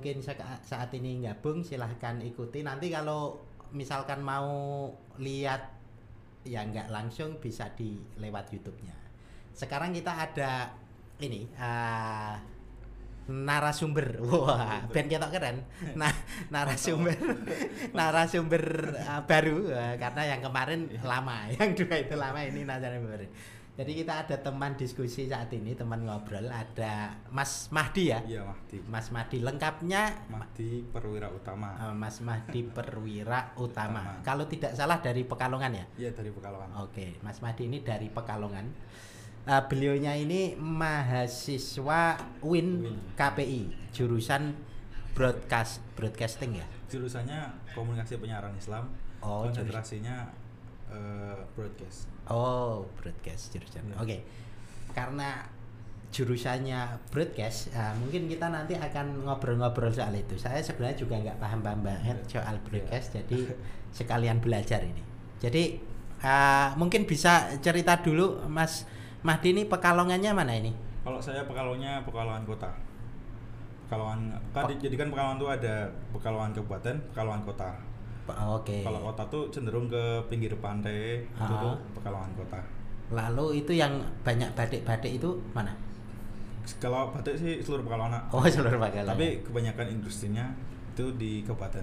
[0.00, 0.24] mungkin
[0.64, 2.64] saat ini gabung silahkan ikuti.
[2.64, 3.36] Nanti kalau
[3.76, 4.88] misalkan mau
[5.20, 5.60] lihat
[6.40, 8.96] ya nggak langsung bisa di lewat YouTube-nya.
[9.52, 10.72] Sekarang kita ada
[11.20, 12.34] ini eh,
[13.28, 14.16] narasumber.
[14.24, 15.68] Wah band ketok keren.
[16.00, 16.16] Nah
[16.48, 17.20] narasumber
[17.92, 18.64] narasumber
[18.96, 23.20] eh, baru eh, karena yang kemarin lama yang dua itu lama ini narasumber
[23.80, 28.76] jadi kita ada teman diskusi saat ini teman ngobrol ada Mas Mahdi ya Iya Mahdi.
[28.84, 31.72] Mas Mahdi lengkapnya Mahdi Perwira Utama.
[31.80, 34.20] eh, Mas Mahdi Perwira Utama Utama.
[34.20, 36.76] kalau tidak salah dari Pekalongan ya Iya dari Pekalongan.
[36.78, 38.68] Oke, Mas Mahdi ini dari Pekalongan.
[39.42, 42.02] Eh, beliaunya ini mahasiswa
[42.42, 42.96] Win Win.
[43.16, 44.52] KPI, jurusan
[45.10, 46.66] broadcast broadcasting ya.
[46.86, 48.92] Jurusannya Komunikasi Penyiaran Islam.
[49.20, 50.28] Oh, konsentrasinya
[50.90, 52.06] eh, broadcast.
[52.26, 53.90] Oh, broadcast jurusan.
[53.90, 53.96] Ya.
[53.98, 54.16] Oke.
[54.90, 55.46] Karena
[56.10, 60.34] jurusannya broadcast, eh, mungkin kita nanti akan ngobrol-ngobrol soal itu.
[60.34, 63.46] Saya sebenarnya juga nggak paham-paham banget soal broadcast, jadi
[63.98, 65.02] sekalian belajar ini.
[65.38, 65.78] Jadi
[66.20, 68.84] eh, mungkin bisa cerita dulu, Mas
[69.22, 70.72] Mahdi ini Pekalongannya mana ini?
[71.00, 72.70] Kalau saya Pekalongannya Pekalongan Kota.
[73.86, 74.20] Pekalongan
[74.50, 74.70] kan Oh.
[74.70, 75.74] jadi kan Pekalongan tuh ada
[76.10, 77.70] Pekalongan Kabupaten, Pekalongan Kota.
[78.30, 78.76] Pe- Oke.
[78.80, 81.60] Kalau kota tuh cenderung ke pinggir pantai, itu Ah.
[81.60, 82.60] tuh Pekalongan Kota.
[83.10, 83.92] Lalu itu yang
[84.22, 85.74] banyak batik-batik itu mana?
[86.78, 88.22] Kalau batik sih seluruh Pekalongan.
[88.30, 89.10] Oh, seluruh Pekalongan.
[89.10, 90.46] Tapi kebanyakan industrinya
[90.90, 91.82] itu di kabupaten.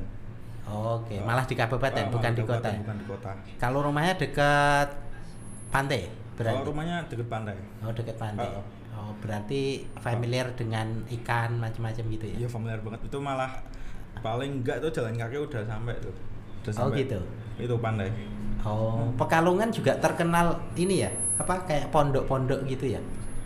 [0.67, 2.69] Oke, malah di kabupaten Ah, bukan di kota.
[2.73, 3.31] Bukan di kota.
[3.55, 4.89] Kalau rumahnya dekat
[5.69, 6.51] pantai, berarti.
[6.53, 7.55] Kalau rumahnya dekat pantai.
[7.79, 8.47] Oh, dekat pantai.
[8.91, 12.35] Oh, berarti familiar dengan ikan macam-macam gitu ya.
[12.35, 13.61] Iya familiar banget itu malah
[14.17, 16.11] paling enggak tuh jalan kaki udah sampai tuh.
[16.61, 17.19] Udah Oh, gitu.
[17.57, 18.09] Itu pandai.
[18.61, 23.01] Oh, Pekalongan juga terkenal ini ya, apa kayak pondok-pondok gitu ya.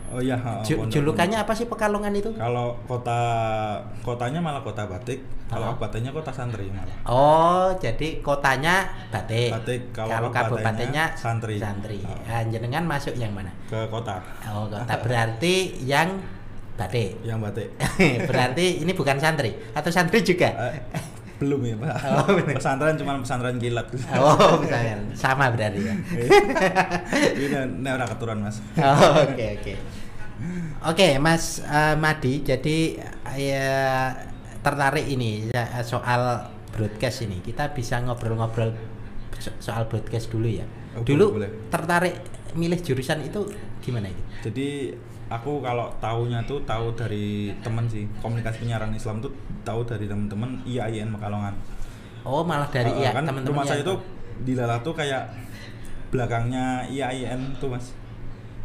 [0.09, 2.27] Oh iya, Ju- julukannya apa sih Pekalongan itu?
[2.35, 3.15] Kalau kota
[4.01, 5.55] kotanya malah kota batik, Ah.
[5.55, 6.95] kalau kabupatennya kota santri malah.
[7.05, 9.55] Oh, jadi kotanya batik.
[9.55, 11.55] Batik, kalau kalau kabupatennya santri.
[11.55, 12.03] Santri.
[12.03, 12.39] Ah.
[12.39, 13.55] Ah, jenengan masuk yang mana?
[13.69, 14.19] Ke kota
[14.49, 16.19] Oh, kota berarti yang
[16.75, 17.15] batik.
[17.23, 17.71] yang batik.
[18.29, 20.49] berarti ini bukan santri atau santri juga?
[21.41, 21.95] Eh, belum ya, Pak.
[22.21, 23.89] Oh, pesantren cuma pesantren kilat.
[24.13, 25.93] Oh, misalnya sama berarti ya.
[27.41, 28.61] Ini ini ora keturunan, Mas.
[28.77, 29.73] Oh, Oke oke.
[30.85, 32.77] Oke Mas eh, Madi, jadi
[33.33, 34.13] ya
[34.61, 37.41] tertarik ini ya, soal broadcast ini.
[37.41, 38.73] Kita bisa ngobrol-ngobrol
[39.37, 40.65] so- soal broadcast dulu ya.
[40.93, 41.69] Oh, dulu boleh, boleh.
[41.73, 42.15] tertarik
[42.53, 43.49] milih jurusan itu
[43.81, 44.21] gimana itu?
[44.45, 44.69] Jadi
[45.31, 49.31] aku kalau tahunya tuh tahu dari temen sih komunikasi penyiaran Islam tuh
[49.63, 51.55] tahu dari temen-temen IAIN Pekalongan.
[52.27, 53.79] Oh malah dari iya kan teman-teman rumah ya.
[53.79, 53.95] saya itu
[54.43, 55.31] di Lala tuh kayak
[56.11, 57.95] belakangnya IAIN tuh mas.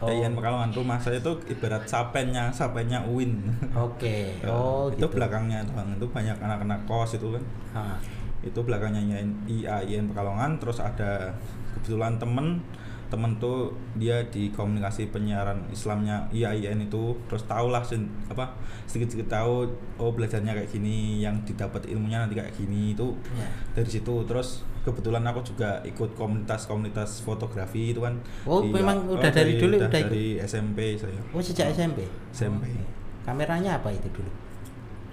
[0.03, 0.11] Oh.
[0.11, 3.47] IAIN Pekalongan rumah saya tuh ibarat sapennya sapennya UIN.
[3.79, 4.43] Oke.
[4.51, 5.15] Oh itu gitu.
[5.15, 7.45] belakangnya tuh itu banyak anak-anak kos itu kan.
[7.79, 7.99] Ah.
[8.43, 11.31] Itu belakangnya IAIN, IAIN Pekalongan terus ada
[11.79, 12.59] kebetulan temen
[13.07, 17.87] temen tuh dia di komunikasi penyiaran Islamnya IAIN itu terus tau lah
[18.27, 18.51] apa
[18.85, 19.63] sedikit-sedikit tahu
[19.97, 23.47] oh belajarnya kayak gini yang didapat ilmunya nanti kayak gini itu Ya.
[23.73, 24.49] dari situ terus
[24.83, 29.87] kebetulan aku juga ikut komunitas-komunitas fotografi itu kan Oh, Di- memang udah dari dulu udah
[29.87, 30.03] ikut?
[30.05, 32.03] dari SMP saya Oh sejak SMP.
[32.31, 32.67] SMP.
[32.67, 32.83] Oke.
[33.23, 34.31] Kameranya apa itu dulu?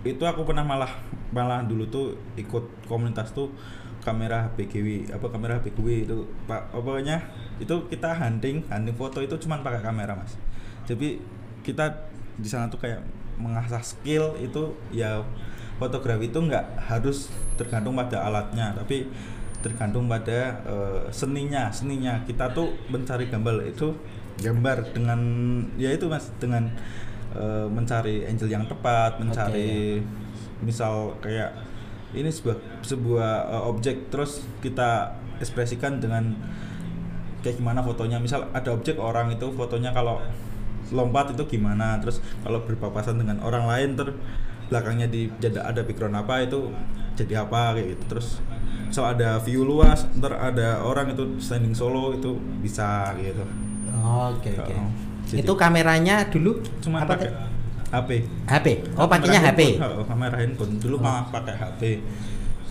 [0.04, 0.92] itu aku pernah malah
[1.30, 2.06] malah dulu tuh
[2.36, 3.48] ikut komunitas tuh
[4.04, 7.18] kamera HPGW apa kamera HPGW itu pak apa pokoknya
[7.58, 10.36] itu kita hunting hunting foto itu cuman pakai kamera mas.
[10.84, 11.24] Jadi
[11.64, 13.00] kita di sana tuh kayak
[13.40, 15.24] mengasah skill itu ya
[15.80, 19.08] fotografi itu nggak harus tergantung pada alatnya tapi
[19.64, 21.72] tergantung pada eh, seninya.
[21.72, 23.96] Seninya kita tuh mencari gambar itu
[24.44, 25.20] gambar dengan
[25.80, 26.68] ya itu mas dengan
[27.34, 30.04] eh, mencari angel yang tepat mencari
[30.64, 31.73] misal kayak
[32.14, 36.34] ini sebuah sebuah eh, objek terus kita ekspresikan dengan
[37.42, 38.18] kayak gimana fotonya.
[38.18, 40.22] Misal ada objek orang itu fotonya kalau
[40.90, 41.98] lompat itu gimana?
[42.00, 44.14] Terus kalau berpapasan dengan orang lain ter
[44.72, 46.72] belakangnya di jadi ada background apa itu
[47.14, 48.04] jadi apa kayak gitu.
[48.16, 48.28] Terus
[48.88, 53.44] misal ada view luas ntar ada orang itu standing solo itu bisa gitu.
[54.04, 54.74] Oke oke.
[54.74, 54.90] Oh,
[55.28, 56.62] jadi- Itu kameranya dulu?
[56.80, 57.30] Cuma apa pakai?
[57.94, 58.10] HP
[58.50, 58.68] HP.
[58.96, 59.78] Oh pakainya HP.
[59.78, 61.82] handphone, oh, kamera handphone dulu malah pakai HP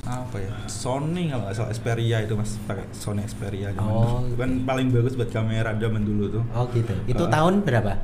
[0.03, 4.35] apa ya Sony kalau nggak salah Xperia itu mas pakai Sony Xperia zaman Oh, dulu.
[4.35, 6.91] kan paling bagus buat kamera zaman dulu tuh Oh gitu.
[7.07, 7.31] Itu Oh.
[7.31, 7.95] tahun berapa?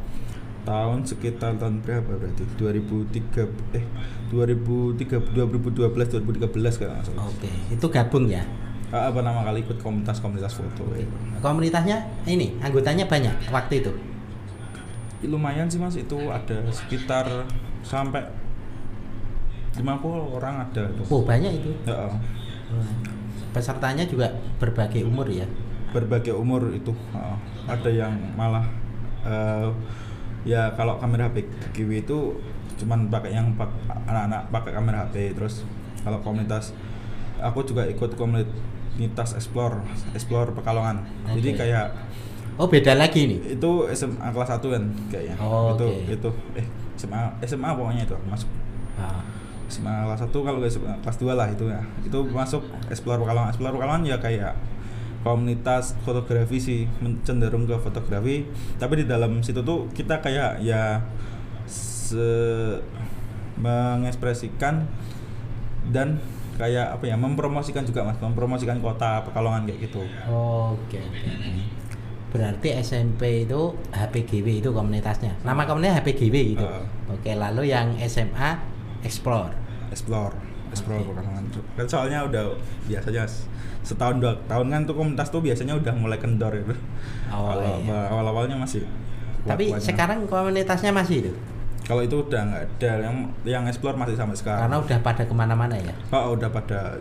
[0.63, 3.83] tahun sekitar tahun berapa berarti 2003 eh
[4.31, 7.51] 2003 2012 2013 kalau nggak salah Oke.
[7.69, 8.45] Itu gabung ya.
[8.89, 10.87] Ah, apa nama kali ikut komunitas-komunitas foto
[11.41, 13.93] Komunitasnya ini anggotanya banyak waktu itu.
[15.23, 15.95] Lumayan sih mas.
[15.95, 17.27] Itu ada sekitar
[17.83, 18.23] sampai
[19.75, 19.85] 50
[20.35, 20.83] orang ada.
[20.87, 21.71] Itu Oh banyak itu.
[21.85, 22.07] Ya,
[23.49, 24.29] Pesertanya juga
[24.59, 25.49] berbagai umur ya.
[25.89, 26.93] berbagai umur itu
[27.65, 28.61] ada yang malah
[29.25, 29.73] eh,
[30.45, 32.37] ya kalau kamera HP Kiwi itu
[32.77, 33.73] cuman pakai yang pak-
[34.05, 35.65] anak-anak pakai kamera HP terus
[36.05, 36.77] kalau komunitas
[37.41, 39.81] aku juga ikut komunitas explore
[40.13, 41.09] explore Pekalongan.
[41.33, 41.59] Jadi Oke.
[41.59, 41.89] kayak
[42.59, 43.55] Oh beda lagi nih.
[43.55, 46.11] itu SMA kelas 1 kan kayaknya Oh, itu oke.
[46.11, 48.51] itu eh SMA SMA pokoknya itu aku masuk
[48.99, 49.23] Ah,
[49.71, 54.03] SMA kelas 1 kalau kelas 2 lah itu ya itu masuk explore Pekalongan explore Pekalongan
[54.05, 54.59] ya kayak
[55.19, 56.81] komunitas fotografi sih
[57.23, 61.03] cenderung ke fotografi tapi di dalam situ tuh kita kayak ya
[61.65, 62.19] se
[63.57, 64.87] mengekspresikan
[65.91, 66.19] dan
[66.55, 70.99] kayak apa ya mempromosikan juga mas mempromosikan kota Pekalongan kayak gitu Oke.
[70.99, 71.31] oke.
[72.29, 75.33] Berarti SMP itu HPGW itu komunitasnya.
[75.43, 76.61] Nama komunitasnya HPGW itu.
[76.61, 76.85] Heeh.
[77.09, 78.61] Oke, lalu yang SMA
[79.01, 79.55] Explore.
[79.89, 80.37] explore
[80.69, 81.01] explore.
[81.01, 82.53] Pekalongan kan soalnya udah
[82.85, 83.49] biasanya s-
[83.81, 86.77] setahun dua tahun kan tuh komunitas tuh biasanya udah mulai kendor gitu
[87.27, 88.13] Awalnya ya.
[88.13, 88.85] awal awalnya masih
[89.43, 89.81] Tapi kuat-kuatnya.
[89.81, 91.33] sekarang komunitasnya masih itu.
[91.81, 93.17] kalau itu udah nggak ada yang
[93.47, 95.95] yang explore masih sampai sekarang Karena udah pada ke mana-mana ya.
[96.13, 97.01] oh udah pada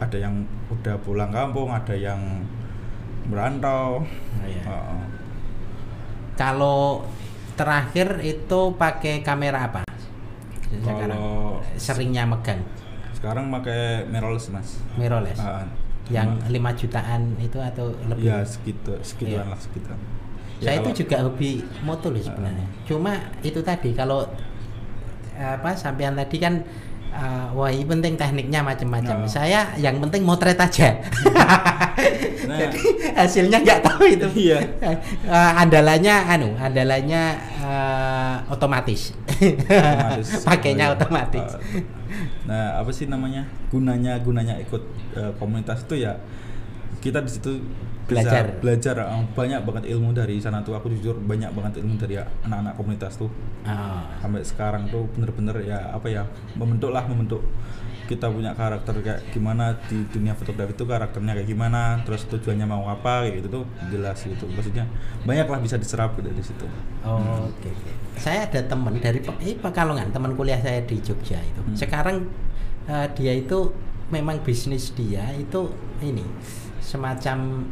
[0.00, 0.32] ada yang
[0.70, 2.16] udah pulang kampung ada yang
[3.26, 4.62] merantau Oh, iya.
[4.66, 5.02] Oh,
[6.34, 7.06] Kalau
[7.54, 9.80] terakhir itu pakai kamera apa?
[10.82, 12.64] Kalau- seringnya megang
[13.12, 15.38] sekarang pakai mirrorless mas mirrorless.
[15.38, 15.62] Ah,
[16.10, 18.26] yang 5 jutaan itu atau lebih?
[18.26, 19.52] ya segitu segituan Iya.
[19.54, 19.86] lah Saya
[20.58, 21.50] Ya, itu kalau- juga hobi
[21.82, 22.66] moto loh sebenarnya.
[22.82, 24.26] Cuma itu tadi kalau
[25.34, 26.62] apa sampean tadi kan
[27.12, 29.24] uh, wah ini penting tekniknya macam-macam.
[29.24, 29.28] Oh.
[29.28, 30.88] Saya yang penting motret aja.
[32.42, 32.58] Nah.
[32.58, 34.50] Jadi hasilnya nggak tahu itu.
[34.50, 34.58] Iya.
[35.32, 39.14] Uh, andalannya anu, andalannya uh, otomatis.
[39.14, 40.42] otomatis.
[40.48, 40.96] Pakainya Oh, iya.
[40.98, 41.48] otomatis.
[41.54, 41.80] Uh,
[42.44, 44.82] nah apa sih namanya gunanya gunanya ikut
[45.14, 46.18] uh, komunitas itu ya
[46.98, 47.62] kita di situ
[48.02, 48.44] bisa Belajar.
[48.58, 52.74] belajar uh, banyak banget ilmu dari sana tuh aku jujur banyak banget ilmu dari anak-anak
[52.74, 53.30] komunitas tuh
[53.62, 54.02] Oh.
[54.18, 56.26] sampai sekarang tuh bener-bener ya apa ya
[56.58, 57.38] membentuk lah membentuk
[58.10, 62.82] kita punya karakter kayak gimana di dunia fotografi itu karakternya kayak gimana terus tujuannya mau
[62.84, 64.90] apa kayak gitu tuh jelas gitu maksudnya
[65.22, 66.66] banyak lah bisa diserap gitu dari situ
[67.06, 67.70] Oh, Oke.
[67.70, 67.90] oke.
[68.18, 71.58] Saya ada teman dari eh, Pekalongan, teman kuliah saya di Jogja itu.
[71.62, 71.74] Hmm.
[71.74, 72.16] Sekarang
[72.86, 73.70] eh, dia itu
[74.10, 76.22] memang bisnis dia itu ini
[76.78, 77.66] semacam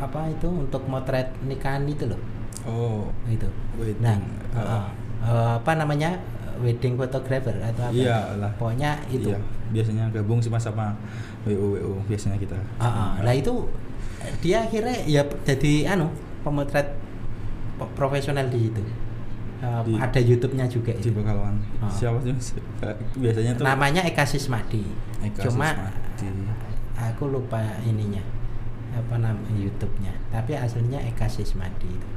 [0.00, 2.20] apa itu untuk motret nikahan itu loh.
[2.62, 3.46] oh Itu.
[3.76, 4.00] Wedding.
[4.00, 4.16] Nah,
[4.52, 4.60] Ah.
[4.60, 4.84] eh,
[5.26, 6.16] eh, apa namanya?
[6.60, 7.94] wedding photographer atau apa?
[7.94, 8.52] Iyalah.
[8.56, 9.32] Pokoknya itu.
[9.32, 10.92] Iya, biasanya gabung sih mas sama
[11.44, 12.52] WO WO biasanya kita.
[12.76, 13.10] Ah, ah.
[13.20, 13.64] Lah itu
[14.40, 16.92] dia akhirnya ya jadi anu pemotret
[17.94, 18.82] profesional di situ.
[19.60, 21.12] Di- ada YouTube-nya juga di itu.
[21.12, 21.56] Pekalongan.
[21.80, 21.88] Ah.
[21.88, 22.32] Siapa sih
[23.16, 24.84] Biasanya tuh Namanya Eka Sismadi.
[25.20, 25.68] Eka Cuma
[26.16, 26.28] Sismadi.
[26.96, 28.20] aku lupa ininya
[28.92, 30.12] apa nama YouTube-nya.
[30.28, 32.08] Tapi aslinya Eka Sismadi itu.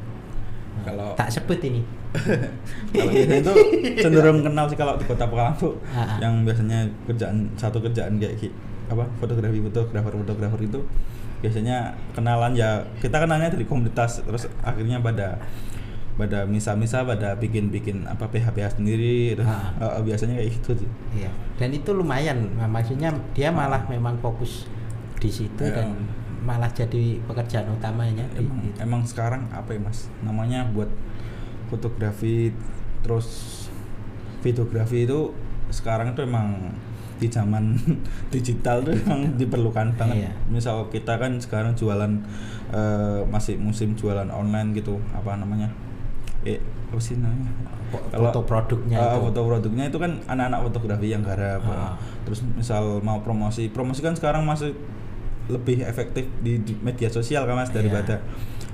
[0.73, 1.81] Nah, Kalau- tak sebut ini.
[2.93, 3.09] kalau
[3.41, 3.55] tuh
[3.97, 6.17] cenderung kenal sih kalau di kota Pekalongan tuh Ah, ah.
[6.21, 8.53] yang biasanya kerjaan satu kerjaan kayak
[8.85, 10.77] apa fotografi fotografer fotografer itu
[11.41, 15.41] biasanya kenalan ya kita kenalnya dari komunitas terus akhirnya pada
[16.13, 21.29] pada misa-misa pada bikin-bikin apa PH-PH sendiri terus, eh, biasanya kayak gitu sih Iya.
[21.57, 22.45] Dan itu lumayan.
[22.55, 24.69] Maksudnya dia malah memang fokus
[25.17, 25.81] di situ Iya.
[25.81, 25.97] dan
[26.43, 28.77] malah jadi pekerjaan utamanya emang, itu.
[28.77, 30.91] emang sekarang apa ya mas namanya buat
[31.67, 32.51] fotografi
[32.99, 33.27] terus
[34.39, 35.31] videografi itu
[35.69, 36.75] sekarang itu emang
[37.15, 37.79] di zaman
[38.33, 40.31] digital tuh emang diperlukan banget Iya.
[40.47, 42.11] misal kita kan sekarang jualan
[42.69, 45.71] eh, masih musim jualan online gitu apa namanya
[46.43, 47.49] eh apa sih namanya
[48.11, 49.29] Kalau- foto produknya Ah, itu.
[49.29, 51.95] foto produknya itu kan anak-anak fotografi yang garap Ah.
[52.21, 54.75] terus misal mau promosi promosi kan sekarang masih
[55.45, 57.75] lebih efektif di, di media sosial kan mas Iya.
[57.77, 58.15] daripada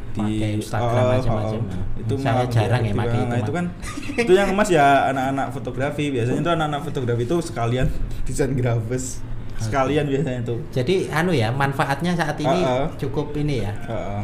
[0.10, 1.62] Pakai Instagram Oh, macam-macam.
[1.62, 2.02] oh.
[2.02, 3.66] itu Saya jarang ya pakai itu, nah, itu kan
[4.26, 7.88] itu yang mas ya anak-anak fotografi biasanya itu anak-anak fotografi itu sekalian
[8.26, 9.22] desain grafis
[9.60, 12.88] sekalian biasanya tuh Jadi anu ya manfaatnya saat ini Ah, ah.
[12.98, 14.24] cukup ini ya Heeh.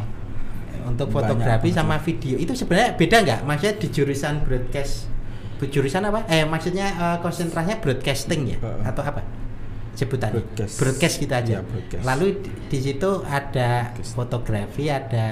[0.86, 3.40] untuk Banyak fotografi banget sama video itu sebenarnya beda nggak?
[3.44, 4.94] Maksudnya di jurusan broadcast
[5.56, 6.20] jurusan apa?
[6.28, 8.82] Eh maksudnya eh, konsentrasinya broadcasting ya Heeh.
[8.84, 9.22] atau apa?
[9.96, 10.44] Sebutannya
[10.76, 11.16] Broadcast.
[11.16, 11.52] kita aja.
[11.56, 12.04] Iya, broadcast.
[12.04, 14.12] Lalu di, di situ ada Broadcast.
[14.12, 15.26] fotografi, ada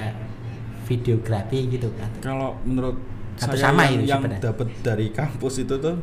[0.85, 2.11] videografi gitu kan.
[2.21, 2.97] kalau menurut
[3.35, 5.97] Atau saya sama yang, itu yang dapat dari kampus itu tuh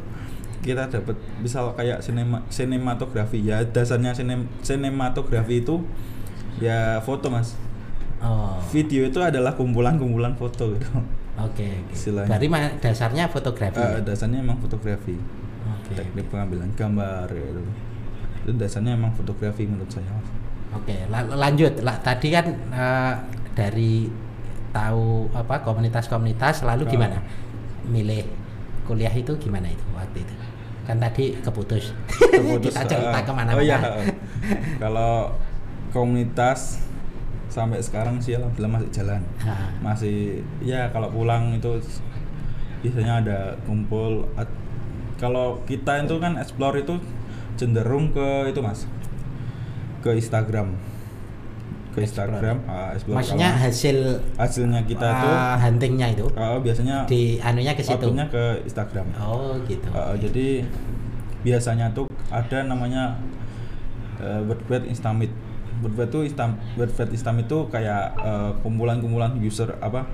[0.61, 5.81] kita dapat misal kayak sinema sinematografi ya dasarnya sinem, sinematografi itu
[6.57, 7.57] ya foto mas
[8.21, 8.53] Oh.
[8.69, 10.85] video itu adalah kumpulan-kumpulan foto gitu
[11.41, 11.89] Oke, oke.
[11.89, 12.29] Istilahnya.
[12.29, 13.81] Berarti ma- dasarnya fotografi.
[13.81, 13.97] Ya?
[13.97, 15.89] dasarnya emang fotografi Oke.
[15.89, 15.93] Oke.
[15.97, 17.61] teknik pengambilan gambar gitu
[18.41, 20.27] itu dasarnya emang fotografi menurut saya mas
[20.71, 21.83] Oke, la- lanjut.
[21.83, 23.13] Lah, tadi kan eh,
[23.51, 24.07] dari
[24.71, 26.89] tahu apa komunitas-komunitas lalu Oh.
[26.89, 27.19] gimana?
[27.83, 28.23] Milih
[28.83, 30.33] kuliah itu gimana itu waktu itu?
[30.81, 31.91] Kan tadi keputus.
[32.07, 33.59] Terputus, Kita cerita eh, ke mana-mana.
[33.59, 33.79] oh iya
[34.77, 35.35] kalau
[35.91, 36.79] komunitas
[37.47, 40.17] sampai sekarang sih alhamdulillah masih jalan Ah, masih
[40.63, 41.83] ya kalau pulang itu
[42.79, 44.23] biasanya ada kumpul
[45.17, 46.95] kalau kita itu kan explore itu
[47.59, 48.85] cenderung ke itu mas
[50.01, 50.73] ke Instagram
[51.91, 52.07] ke.
[52.07, 53.97] Instagram ah, explore Maksudnya Kalau hasil
[54.39, 58.07] hasilnya kita tuh ah, huntingnya itu ah, biasanya di anunya ke situ.
[58.31, 59.91] ke Instagram Oh, gitu.
[59.91, 60.63] Ah, jadi
[61.43, 63.17] biasanya tuh ada namanya
[64.21, 65.33] uh, WordPress Instamit
[65.81, 70.05] WordPress itu Instam, WordPress Instamit itu kayak eh, kumpulan-kumpulan user apa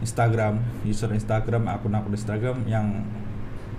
[0.00, 3.04] Instagram user Instagram akun-akun Instagram yang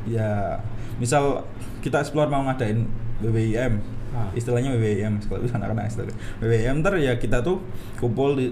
[0.05, 0.55] ya
[0.95, 1.43] misal
[1.79, 2.85] kita explore mau ngadain
[3.19, 3.73] WWIM
[4.09, 4.25] Ah.
[4.33, 4.73] istilahnya
[5.21, 7.61] kalau bisa anak-anak Instagram WWIM ntar ya kita tuh
[7.95, 8.49] kumpul di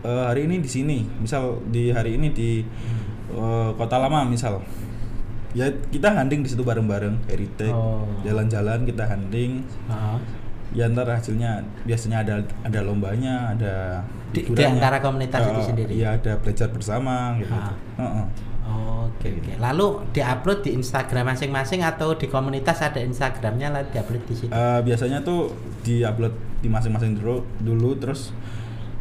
[0.00, 2.64] eh, hari ini di sini misal di hari ini di
[3.30, 4.64] eh, kota lama misal
[5.52, 8.08] ya kita hunting di situ bareng-bareng heritage Oh.
[8.22, 10.16] jalan-jalan kita hunting Ah.
[10.72, 14.00] ya ntar hasilnya biasanya ada ada lombanya ada
[14.32, 15.92] Di- di antara komunitas itu Eh, sendiri?
[15.94, 17.70] iya ada belajar bersama gitu Ah.
[18.00, 18.26] Heeh.
[18.64, 19.52] Oh, Oke oke.
[19.56, 24.50] Lalu diupload di Instagram masing-masing atau di komunitas ada Instagramnya lalu diupload di situ.
[24.50, 28.32] Eh, biasanya tuh diupload di masing-masing dulu dulu terus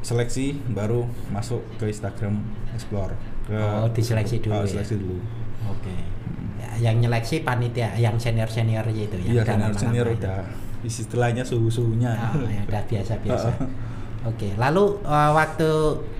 [0.03, 4.69] seleksi baru masuk ke Instagram Explore ke Oh, diseleksi dulu Ah, ya?
[4.69, 5.15] seleksi dulu
[5.71, 5.95] Oke.
[6.59, 9.39] Ya, yang nyeleksi panitia, yang senior senior itu ya.
[9.39, 10.43] iya senior senior udah
[10.83, 13.47] istilahnya suhu suhunya Oh, ya udah biasa biasa.
[14.23, 15.69] Oke, lalu eh, waktu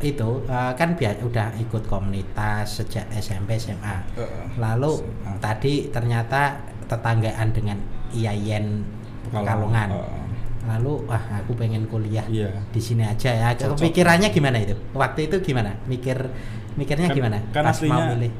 [0.02, 3.96] itu eh, kan biar udah ikut komunitas sejak SMP SMA.
[4.14, 4.44] Heeh.
[4.58, 5.40] Lalu SMA.
[5.40, 7.80] tadi ternyata tetanggaan dengan
[8.12, 8.84] IAIN
[9.26, 9.90] Pekalongan.
[9.90, 10.22] Heeh.
[10.64, 12.52] Lalu wah aku pengen kuliah Iya.
[12.70, 13.50] di sini aja ya.
[13.54, 13.80] Cocok.
[13.80, 14.76] Kepikirannya gimana itu?
[14.92, 15.76] Waktu itu gimana?
[15.86, 16.28] Mikir
[16.76, 17.38] mikirnya Kan- gimana?
[17.52, 18.32] kan Pas mau aslinya- milih.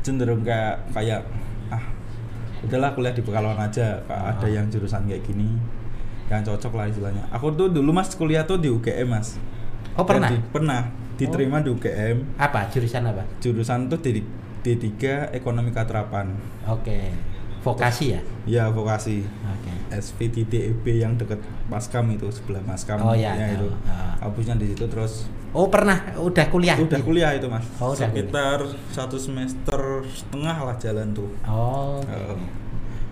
[0.00, 1.20] cenderung kayak kayak
[1.68, 1.84] ah
[2.62, 4.50] udahlah kuliah di Pekalongan aja Kak, ada Oh.
[4.50, 5.60] yang jurusan kayak gini
[6.30, 9.34] yang cocok lah istilahnya aku tuh dulu mas kuliah tuh di UGM mas
[9.92, 10.30] Oh pernah?
[10.30, 13.26] Di- pernah diterima di UGM Apa jurusan apa?
[13.38, 14.22] jurusan tuh D,
[14.62, 14.86] D3
[15.34, 16.30] Ekonomi Katerapan
[16.64, 17.10] Oke.
[17.60, 18.20] Vokasi ya?
[18.46, 19.72] ya vokasi Oke.
[19.92, 24.14] SVTDEB E yang deket Maskam itu sebelah Maskam Oh, iya, ya itu Ah.
[24.18, 26.78] kampusnya di situ terus Oh pernah udah kuliah?
[26.78, 31.98] udah kuliah itu mas Oh, udah sekitar satu semester setengah lah jalan tuh Oh.
[31.98, 32.08] oke.
[32.08, 32.38] Oh.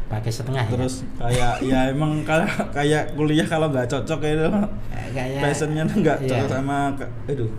[0.09, 4.49] Pakai setengah terus kayak ya emang kayak kayak kuliah kalau nggak cocok itu ya?
[4.89, 6.29] Eh, Kayak passionnya tuh nggak iya.
[6.35, 6.79] cocok sama
[7.27, 7.51] aduh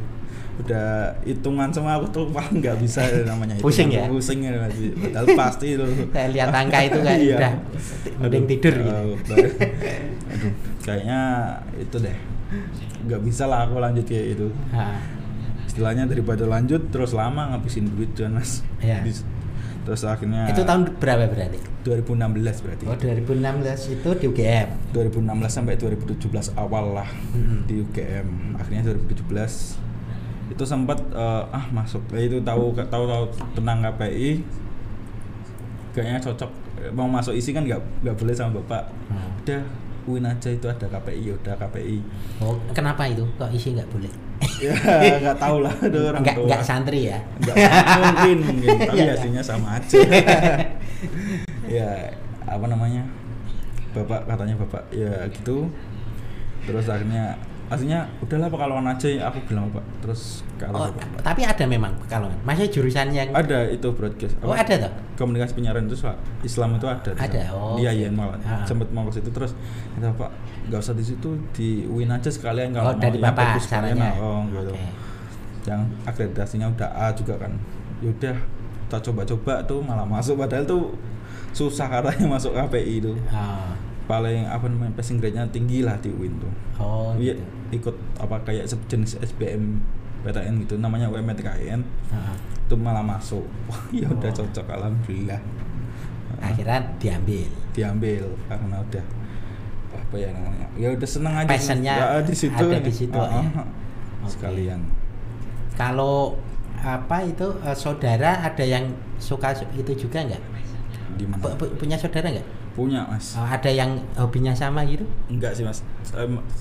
[0.60, 0.88] udah
[1.24, 4.04] hitungan semua aku tuh paling nggak bisa namanya hitungan Pusing ya?
[4.12, 7.38] pusing ya masih padahal pasti itu Saya lihat angka itu kayak Iya.
[7.38, 7.54] udah
[8.20, 8.92] mending tidur gitu.
[8.92, 9.52] oh, baik.
[10.28, 11.20] aduh kayaknya
[11.78, 12.18] itu deh
[13.00, 15.00] nggak bisa lah aku lanjut kayak itu Ah,
[15.64, 19.00] istilahnya daripada lanjut terus lama ngabisin duit kan mas Iya.
[19.00, 19.24] Bis-
[19.82, 21.60] terus akhirnya itu tahun berapa berarti?
[21.82, 22.20] 2016
[22.62, 24.68] berarti Oh 2016 itu di UGM.
[24.92, 27.66] 2016 sampai 2017 awal lah Mm-mm.
[27.66, 29.88] di UGM akhirnya 2017
[30.50, 34.44] itu sempat eh, ah masuk Eh, itu tahu tahu tahu tentang KPI
[35.92, 36.52] kayaknya cocok
[36.92, 39.42] mau masuk isi kan nggak nggak boleh sama bapak Hmm.
[39.42, 39.62] udah
[40.06, 41.98] UIN aja itu ada KPI ya udah KPI
[42.40, 43.26] Oh kenapa itu?
[43.36, 44.14] Kok isi nggak boleh?
[44.60, 44.72] Ya
[45.24, 46.48] nggak tahu lah itu orang Nggak tua.
[46.48, 47.20] nggak santri ya?
[47.40, 47.56] Nggak,
[48.00, 48.70] mungkin mungkin.
[48.88, 49.12] Tapi Iya.
[49.14, 50.00] hasilnya sama aja.
[51.70, 52.12] Ya
[52.44, 53.06] apa namanya?
[53.94, 54.84] Bapak katanya bapak.
[54.90, 55.70] Ya gitu.
[56.66, 57.38] Terus akhirnya
[57.70, 61.94] aslinya udahlah pekalongan aja ya aku bilang pak terus Oh, kalau bapak tapi ada memang
[62.02, 62.36] Pekalongan.
[62.44, 64.92] Maksudnya jurusan yang ada itu broadcast Oh, apa, ada toh?
[65.16, 65.96] komunikasi penyiaran itu
[66.42, 67.54] Islam itu ada Ada, sana.
[67.54, 68.18] oh, dia oke, ya oke.
[68.18, 68.66] malah Ah.
[68.66, 69.54] sempat mau ke situ terus
[69.94, 70.30] kata pak
[70.68, 74.10] nggak usah di situ di UIN aja sekalian kalau Oh, mau dari Bapak caranya.
[74.18, 74.90] oh, gitu Oke.
[75.66, 77.54] yang akreditasinya udah A juga kan
[78.00, 78.36] yaudah
[78.84, 80.98] kita coba-coba tuh malah masuk padahal tuh
[81.52, 83.70] susah katanya masuk KPI itu Oh,
[84.06, 87.44] paling apa namanya passing grade-nya tinggi lah di UIN tuh oh Iya, gitu.
[87.72, 89.80] Ikut apa kayak sejenis SBM
[90.20, 91.80] PTN gitu namanya UMTKN
[92.62, 94.36] itu malah masuk wah ya udah Oh.
[94.38, 95.40] cocok alhamdulillah
[96.38, 97.48] akhirnya diambil.
[97.72, 99.06] diambil karena udah
[99.92, 102.80] apa ya namanya ya udah seneng aja Passionnya Ya, di situ ada ya.
[102.80, 103.64] di situ, Ah, ya.
[104.30, 104.82] sekalian
[105.74, 106.36] Kalau
[106.78, 110.44] apa itu eh, saudara ada yang suka su- itu juga nggak?
[111.76, 112.48] Punya saudara nggak?
[112.80, 115.04] Punya mas Oh, ada yang hobinya sama gitu?
[115.28, 115.84] enggak sih mas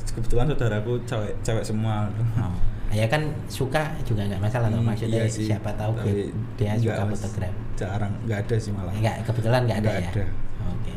[0.08, 2.54] kebetulan saudaraku cewek cewek semua Oh.
[2.88, 5.44] ya kan suka juga nggak masalah Hmm, maksudnya iya sih.
[5.44, 7.12] siapa tahu Tapi dia nggak, suka Mas.
[7.14, 10.10] fotografi jarang nggak ada sih malah Enggak, kebetulan nggak ada Nggak ya.
[10.10, 10.24] ada.
[10.66, 10.94] Oke.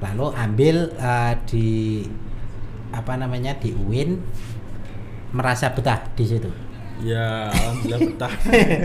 [0.00, 1.68] Lalu ambil eh, di
[2.90, 4.22] apa namanya di UIN
[5.32, 6.50] merasa betah di situ.
[7.02, 8.32] ya alhamdulillah betah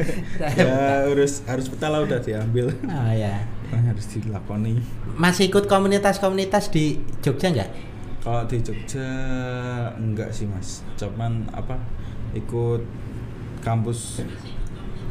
[0.58, 0.74] ya
[1.06, 3.46] harus harus betah lah udah diambil Oh ya.
[3.70, 4.80] Harus dilakoni
[5.14, 7.70] Masih ikut komunitas-komunitas di Jogja nggak?
[8.20, 9.08] kalau di Jogja
[9.94, 11.80] enggak sih mas cuman apa
[12.34, 12.84] ikut
[13.60, 14.20] kampus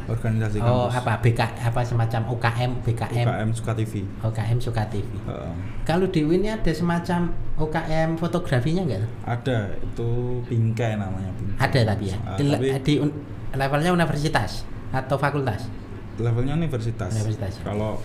[0.05, 5.03] organisasi Oh, kampus apa BK apa semacam UKM, BKM, UKM Suka TV UKM Suka TV.
[5.25, 5.53] Heeh.
[5.81, 9.01] Kalau di ini ada semacam UKM fotografinya nggak?
[9.01, 9.11] tuh?
[9.25, 10.09] ada itu
[10.45, 11.59] bingkai namanya bingkai.
[11.59, 12.17] Ada tapi ya.
[12.21, 13.17] Ah, Di, tapi di un-
[13.51, 15.67] levelnya universitas atau fakultas?
[16.17, 17.11] levelnya universitas.
[17.11, 17.59] Universitas.
[17.61, 17.97] Kalau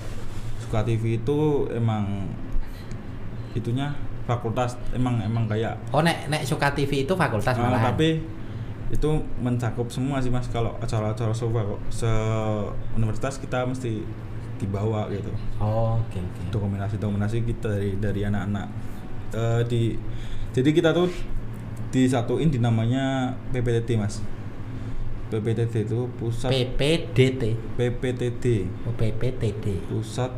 [0.72, 1.38] Suka TV itu
[1.68, 2.24] emang
[3.52, 3.92] itunya
[4.24, 7.92] fakultas emang emang kayak Oh, nek nek Suka TV itu fakultas Ah, malah.
[7.92, 8.24] tapi
[8.88, 11.44] itu mencakup semua sih mas kalau acara-acara se,
[11.90, 12.08] se
[12.92, 14.00] universitas kita mesti
[14.56, 15.28] dibawa gitu
[15.60, 16.40] Oh, oke oke.
[16.48, 18.66] dokumentasi dokumentasi kita dari dari anak-anak
[19.32, 19.92] Eh, di
[20.52, 21.12] jadi kita tuh
[21.88, 24.24] disatuin di namanya PPTD mas
[25.28, 27.56] PPTD itu pusat PPDT.
[27.76, 28.44] PPTD
[28.84, 29.64] Oh, PPTD.
[29.88, 30.32] pusat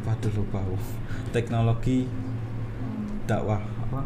[0.00, 0.76] apa dulu lupa aku.
[1.30, 2.08] teknologi
[3.24, 4.00] dakwah apa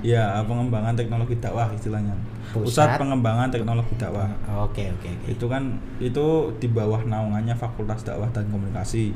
[0.00, 2.14] ya pengembangan teknologi dakwah istilahnya
[2.50, 2.98] pusat, Pusat.
[2.98, 4.30] pengembangan teknologi dakwah
[4.64, 5.26] Oke oke oke.
[5.28, 5.62] itu kan
[6.00, 6.26] itu
[6.56, 9.12] di bawah naungannya fakultas dakwah dan komunikasi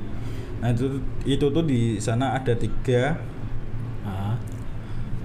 [0.60, 3.16] nah itu itu tuh di sana ada tiga
[4.04, 4.36] Ah.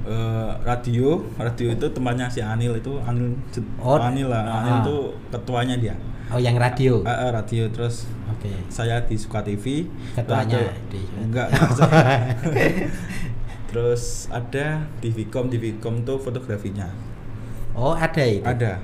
[0.07, 3.35] eh, radio radio itu temannya si Anil itu Anil
[3.75, 4.81] Oh, Anil lah Anil ah.
[4.81, 4.95] itu
[5.27, 5.95] ketuanya dia
[6.29, 7.01] Oh, yang radio.
[7.03, 8.05] Ah, ah, radio terus
[8.39, 8.51] Oke.
[8.67, 9.83] saya di Suka TV
[10.15, 11.47] Ketuanya Terus ada- di- enggak
[13.67, 14.65] terus ada
[14.97, 16.89] TVcom TVcom tuh fotografinya
[17.71, 18.41] Oh, ada itu.
[18.41, 18.81] ada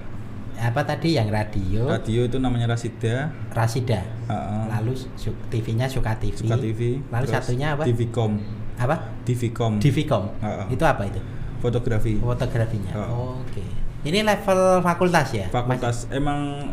[0.55, 1.83] Apa tadi yang radio?
[1.85, 3.99] radio itu namanya Rasida Rasida.
[4.27, 4.71] ah.
[4.71, 4.95] Lalu
[5.49, 6.31] TV-nya Suka TV.
[6.37, 7.83] Suka TV Lalu terus satunya apa?
[7.83, 8.39] TVcom
[8.77, 8.95] Apa?
[9.23, 10.23] TVcom Divicom.
[10.37, 10.67] Ah, ah.
[10.67, 11.19] Itu apa itu?
[11.57, 12.91] fotografi Fotografinya.
[12.93, 13.09] Ah.
[13.09, 13.63] Oh, Oke.
[14.03, 15.49] Ini level fakultas ya?
[15.49, 16.71] fakultas emang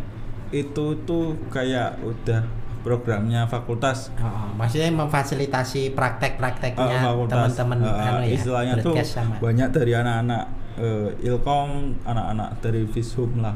[0.53, 2.45] itu tuh kayak udah
[2.83, 8.35] programnya fakultas Oh, oh, maksudnya memfasilitasi praktek-prakteknya Ah, fakultas teman-teman Ah, anu ya.
[8.35, 9.39] istilahnya tuh sama.
[9.39, 10.43] banyak dari anak-anak
[10.75, 11.71] eh, ilkom
[12.03, 13.55] anak-anak dari Vishum lah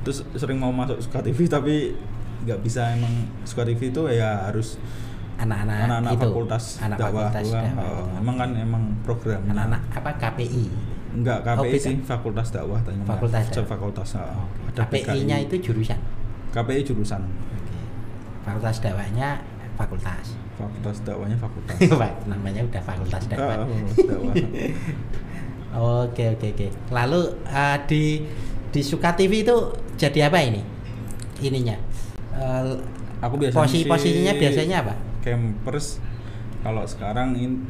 [0.00, 1.92] terus sering mau masuk Suka TV tapi
[2.40, 3.10] nggak bisa emang
[3.42, 4.76] Suka TV itu ya harus
[5.36, 8.18] anak-anak anak-anak itu fakultas anak dakwah fakultas Wah, dakwah oh, itu.
[8.18, 10.64] emang kan emang programnya anak-anak apa KPI
[11.10, 11.84] enggak Oh, KPI beda.
[11.84, 13.66] sih fakultas dakwah tanya Fakultas dakwah.
[13.70, 14.28] fakultas ah.
[14.34, 15.98] Oh, ada KPI-nya itu jurusan
[16.48, 17.22] KPI jurusan.
[18.48, 19.28] Fakultas dakwahnya
[19.76, 20.26] fakultas.
[20.56, 21.76] Fakultas dakwahnya fakultas.
[22.00, 23.62] Wah, namanya udah fakultas dakwah.
[23.62, 24.34] Ah, dakwah.
[26.08, 26.66] oke oke oke.
[26.88, 28.02] Lalu eh, di
[28.72, 29.56] di Suka TV itu
[30.00, 30.64] jadi apa ini?
[31.44, 31.76] Ininya.
[32.32, 32.72] Eh,
[33.20, 34.94] aku biasanya posi sih posisinya biasanya apa?
[35.20, 36.00] campers.
[36.64, 37.60] Kalau sekarang ini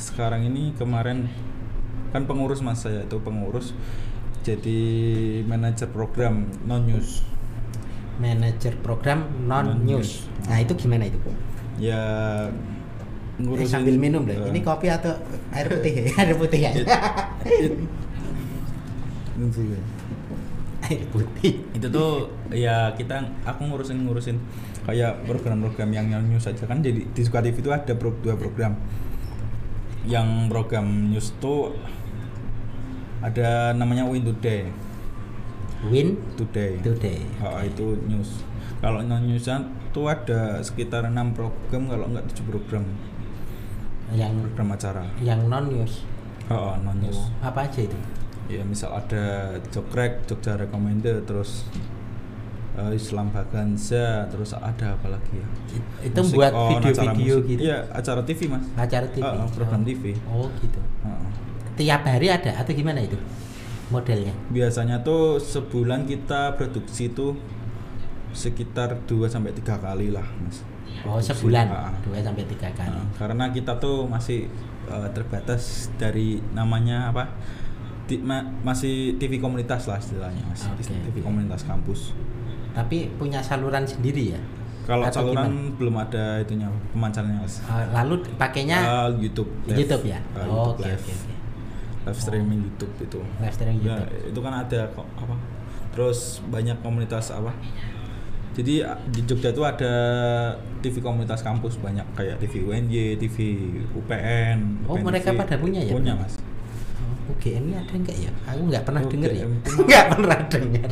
[0.00, 1.28] sekarang ini kemarin
[2.10, 3.72] kan pengurus mas saya itu pengurus
[4.42, 4.80] jadi
[5.46, 7.22] manajer program non news
[8.16, 10.28] manajer program non news.
[10.44, 11.16] nah itu gimana itu
[11.78, 12.00] ya
[13.32, 14.34] Eh, ngurusin sambil minum deh.
[14.34, 15.16] eh, ini kopi atau
[15.50, 16.04] air putih?
[16.20, 16.86] Air putih ya it-
[17.48, 17.80] it-
[20.82, 21.62] air putih.
[21.72, 22.10] Itu tuh
[22.50, 24.36] ya kita aku ngurusin ngurusin.
[24.82, 26.66] Kayak program-program yang non news aja.
[26.66, 28.74] Kan jadi di Suka TV itu ada pro, dua program.
[30.04, 31.72] Yang program news tuh
[33.22, 34.66] ada namanya Win Today
[35.90, 36.78] win Today.
[36.84, 37.18] Today.
[37.42, 38.42] Ah, itu news.
[38.82, 42.84] Kalau non newsan tuh ada sekitar enam program kalau nggak tujuh program.
[44.12, 45.04] Yang program acara.
[45.24, 46.04] yang non news
[46.52, 47.96] oh, non news Oh, apa aja itu?
[48.50, 51.64] Ya misal ada Jokrek Jogja Recommended terus
[52.76, 55.46] eh, Islam Baganza terus ada apa lagi ya?
[56.04, 57.60] Itu Musik buat video-video gitu?
[57.64, 58.64] Iya acara TV mas.
[58.76, 59.86] Acara TV ah, program oh.
[59.88, 60.80] TV oh gitu.
[61.06, 61.24] Ah.
[61.72, 63.16] tiap hari ada atau gimana itu
[63.92, 64.32] modelnya?
[64.48, 67.36] Biasanya tuh sebulan kita produksi tuh
[68.32, 70.64] sekitar 2 sampai tiga kali lah mas.
[71.02, 71.28] Oh Produksi.
[71.34, 71.66] sebulan?
[71.68, 71.94] Ah, ah.
[72.00, 72.90] dua sampai tiga kali.
[72.90, 74.48] Nah, karena kita tuh masih
[74.86, 75.62] eh, terbatas
[75.94, 77.28] dari namanya apa?
[78.04, 82.12] Ti- ma- masih TV komunitas lah istilahnya mas Oke, TV komunitas kampus.
[82.72, 84.40] Tapi punya saluran sendiri ya?
[84.82, 87.62] Kalau Atau saluran belum ada itunya pemancarnya mas.
[87.62, 89.78] Eh, lalu pakainya Eh, YouTube live.
[89.80, 91.12] YouTube ya YouTube oke oke
[92.02, 95.36] live streaming YouTube itu live streaming Ya, YouTube itu kan ada kok apa
[95.92, 97.52] terus banyak komunitas apa
[98.52, 99.94] jadi di Jogja itu ada
[100.84, 103.36] TV komunitas kampus banyak kayak TV UNY, TV
[103.96, 104.84] UPN.
[104.84, 105.40] Oh, UPN mereka TV.
[105.40, 105.88] pada punya ya?
[105.96, 106.36] Punya mas.
[107.24, 108.30] UGM ini ada enggak ya?
[108.46, 109.44] Aku nggak pernah UGM dengar ya.
[109.44, 110.90] itu Nggak pernah dengar.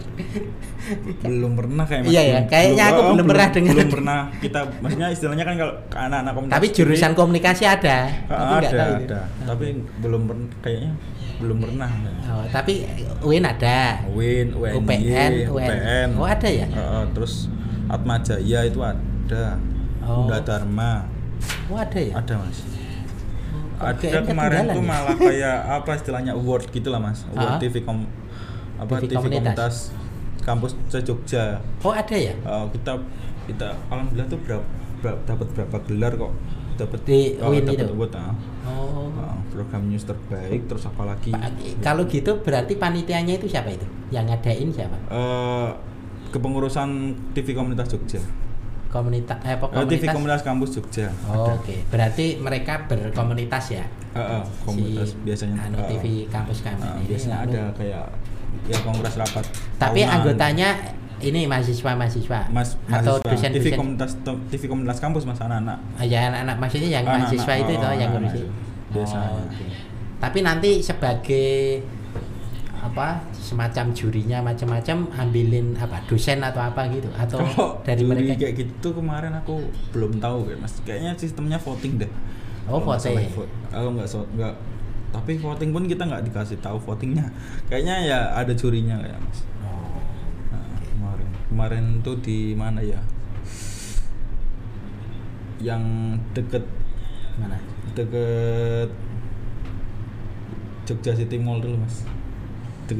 [1.20, 3.72] belum pernah kayak Iya, ya, kayaknya aku belum pernah dengar.
[3.72, 7.98] belum pernah kita maksudnya istilahnya kan kalau anak-anak komunitas Tapi jurusan komunikasi ada.
[8.26, 9.06] Ah, ada itu.
[9.06, 9.66] ada tapi
[9.98, 10.92] belum pernah kayaknya
[11.38, 11.90] belum pernah
[12.26, 12.72] Oh, tapi
[13.20, 14.04] UIN ada.
[14.10, 16.66] Win UNY UPN, UPN Oh, ada ya?
[16.66, 17.48] Heeh, terus
[17.86, 19.56] Atma Jaya itu ada
[20.00, 20.26] Oh.
[20.26, 21.06] Unda Dharma
[21.66, 22.12] Oh, ada ya?
[22.14, 22.58] ada mas
[23.80, 24.86] ada kemarin tuh ya?
[24.86, 27.58] malah kayak apa istilahnya award gitu lah mas award Ah.
[27.58, 28.04] TV kom
[28.76, 29.32] apa TV TV, komunitas.
[29.32, 29.74] komunitas
[30.40, 32.32] kampus se Jogja Oh, ada ya?
[32.32, 32.92] Eh, kita
[33.44, 34.64] kita alhamdulillah tuh berapa,
[35.24, 36.32] dapat berapa gelar kok
[36.76, 37.86] dapat Di oh, UIN dapat itu?
[37.90, 38.32] award, ah.
[38.64, 39.12] Oh.
[39.14, 41.32] Ah, program news terbaik terus apa lagi
[41.80, 43.84] Kalau gitu berarti panitianya itu siapa itu?
[44.08, 44.96] Yang ngadain siapa?
[45.08, 45.68] Eh,
[46.30, 46.88] kepengurusan
[47.32, 48.20] TV komunitas Jogja
[48.90, 50.12] Komunitas eh apa Eh, TV komunitas?
[50.12, 51.54] komunitas kampus Jogja Oh.
[51.54, 53.84] Oke, berarti mereka berkomunitas ya?
[54.10, 57.02] Eh, eh, komunitas Si biasanya anu eh, TV kampus kami ini.
[57.06, 57.48] biasanya Anu.
[57.48, 58.04] ada kayak
[58.66, 59.44] ya kongres rapat
[59.76, 60.14] Tapi tahunan.
[60.16, 60.68] anggotanya
[61.20, 63.46] ini mahasiswa-mahasiswa mas atau mahasiswa.
[63.48, 64.10] TV dosen-dosen komunitas
[64.50, 67.92] TV komunitas kampus mas anak-anak Ah, ya anak-anak maksudnya yang Anak-anak, mahasiswa itu oh, toh
[67.94, 68.34] yang ngurusin.
[68.34, 68.46] itu.
[68.90, 69.28] Biasanya.
[69.28, 69.64] Oh, oke.
[70.18, 71.48] Tapi nanti sebagai
[72.80, 78.32] apa semacam jurinya macam-macam ambilin apa dosen atau apa gitu atau kalau dari mereka?
[78.40, 79.60] kayak gitu kemarin aku
[79.92, 82.08] belum tahu kayak mas kayaknya sistemnya voting deh.
[82.64, 83.60] Oh, Kalau salah voting.
[83.68, 84.54] kalau nggak so- nggak
[85.10, 87.26] tapi voting pun kita nggak dikasih tahu votingnya.
[87.68, 89.42] Kayaknya ya ada jurinya kayak mas.
[89.60, 89.98] Oh,
[90.48, 91.28] Nah, kemarin.
[91.50, 93.00] Kemarin tuh di mana ya?
[95.60, 95.82] Yang
[96.32, 96.64] deket
[97.36, 97.58] mana?
[97.92, 98.88] deket
[100.86, 102.06] Jogja City Mall dulu mas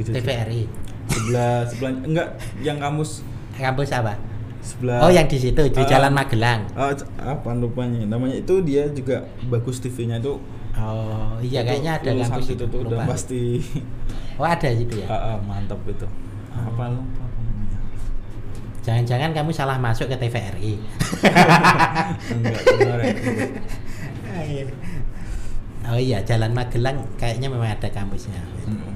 [0.00, 0.14] Jogja.
[0.16, 0.62] TVRI
[1.06, 2.28] sebelah sebelah enggak
[2.60, 4.14] yang kamus kampus apa?
[4.60, 5.00] Sebelah.
[5.00, 6.68] Oh yang di situ di Ah, Jalan Magelang.
[6.72, 8.04] Ah, c- apa lupanya?
[8.04, 10.36] Namanya itu dia juga bagus TV-nya itu.
[10.76, 13.16] Oh iya itu kayaknya ada kampus situ tuh udah lupa.
[13.16, 13.58] pasti.
[14.36, 15.06] Oh ada situ ya?
[15.08, 16.04] Ah, ah, mantap itu.
[16.50, 16.66] Oh.
[16.66, 17.24] apa lupa
[18.80, 20.80] jangan-jangan kamu salah masuk ke TVRI
[22.32, 23.14] enggak kemarin
[25.90, 28.40] oh iya Jalan Magelang kayaknya memang ada kampusnya.
[28.64, 28.89] Mm.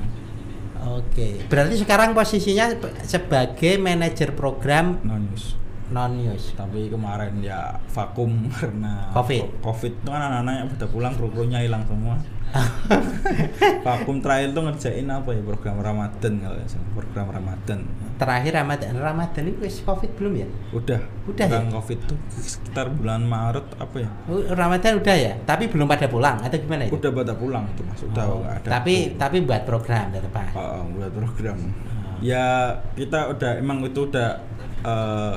[0.85, 5.57] Oke, berarti sekarang posisinya sebagai manajer program no news
[5.92, 6.57] non news.
[6.57, 9.61] tapi kemarin ya vakum karena Covid.
[9.61, 12.16] covid itu kan anak-anak yang udah pulang kru-krunya hilang semua
[13.83, 16.57] vakum terakhir tuh ngerjain apa ya program Ramadan kalau
[16.94, 17.78] program Ramadan
[18.14, 20.48] Terakhir Ramadan, Ramadan itu wis Covid belum ya?
[20.70, 21.66] udah Udah ya?
[21.66, 26.38] Covid tuh sekitar bulan Maret apa ya Oh, Ramadan udah ya, tapi belum pada pulang
[26.38, 26.94] atau gimana itu?
[26.94, 29.18] udah pada pulang tuh mas udah Oh, ada tapi tuh.
[29.18, 30.54] tapi buat program tetap Pak.
[30.54, 32.22] Oh, oh, buat program Oh.
[32.22, 32.46] ya
[32.94, 34.38] kita udah emang itu udah
[34.87, 35.35] eh,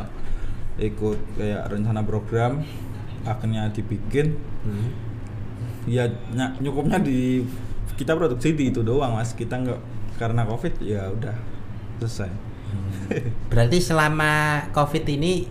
[0.86, 2.62] ikut kayak rencana program
[3.24, 4.92] akhirnya dibikin Hmm.
[5.88, 7.42] Ya ny- nyukupnya di
[7.96, 9.32] kita produksi di itu doang mas.
[9.32, 9.80] Kita nggak
[10.18, 11.34] karena covid ya udah
[11.98, 12.30] selesai.
[13.48, 14.32] Berarti selama
[14.70, 15.48] Covid ini,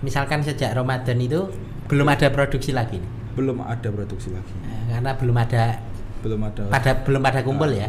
[0.00, 1.48] misalkan sejak Ramadan itu
[1.88, 3.10] belum ada produksi lagi, nih?
[3.32, 4.52] belum ada produksi lagi.
[4.62, 5.80] Eh, karena belum ada
[6.20, 6.62] belum ada.
[6.68, 7.88] pada belum pada kumpul ya.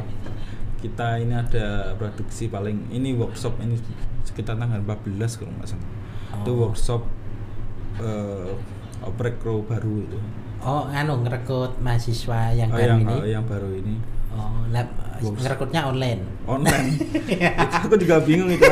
[0.80, 3.78] kita ini ada produksi paling ini workshop ini
[4.24, 5.90] sekitar tanggal 14 kalau nggak salah.
[6.42, 6.58] Itu Oh.
[6.66, 7.02] workshop
[8.00, 8.50] eh
[9.02, 10.18] oprek crew baru itu
[10.62, 13.14] Oh, anu ngerekrut mahasiswa yang Oh, baru yang, ini.
[13.14, 13.96] oh, yang baru ini
[14.32, 14.88] Oh, lab,
[15.20, 16.22] ngerekrutnya online.
[16.46, 16.88] online
[17.28, 18.64] itu aku juga bingung itu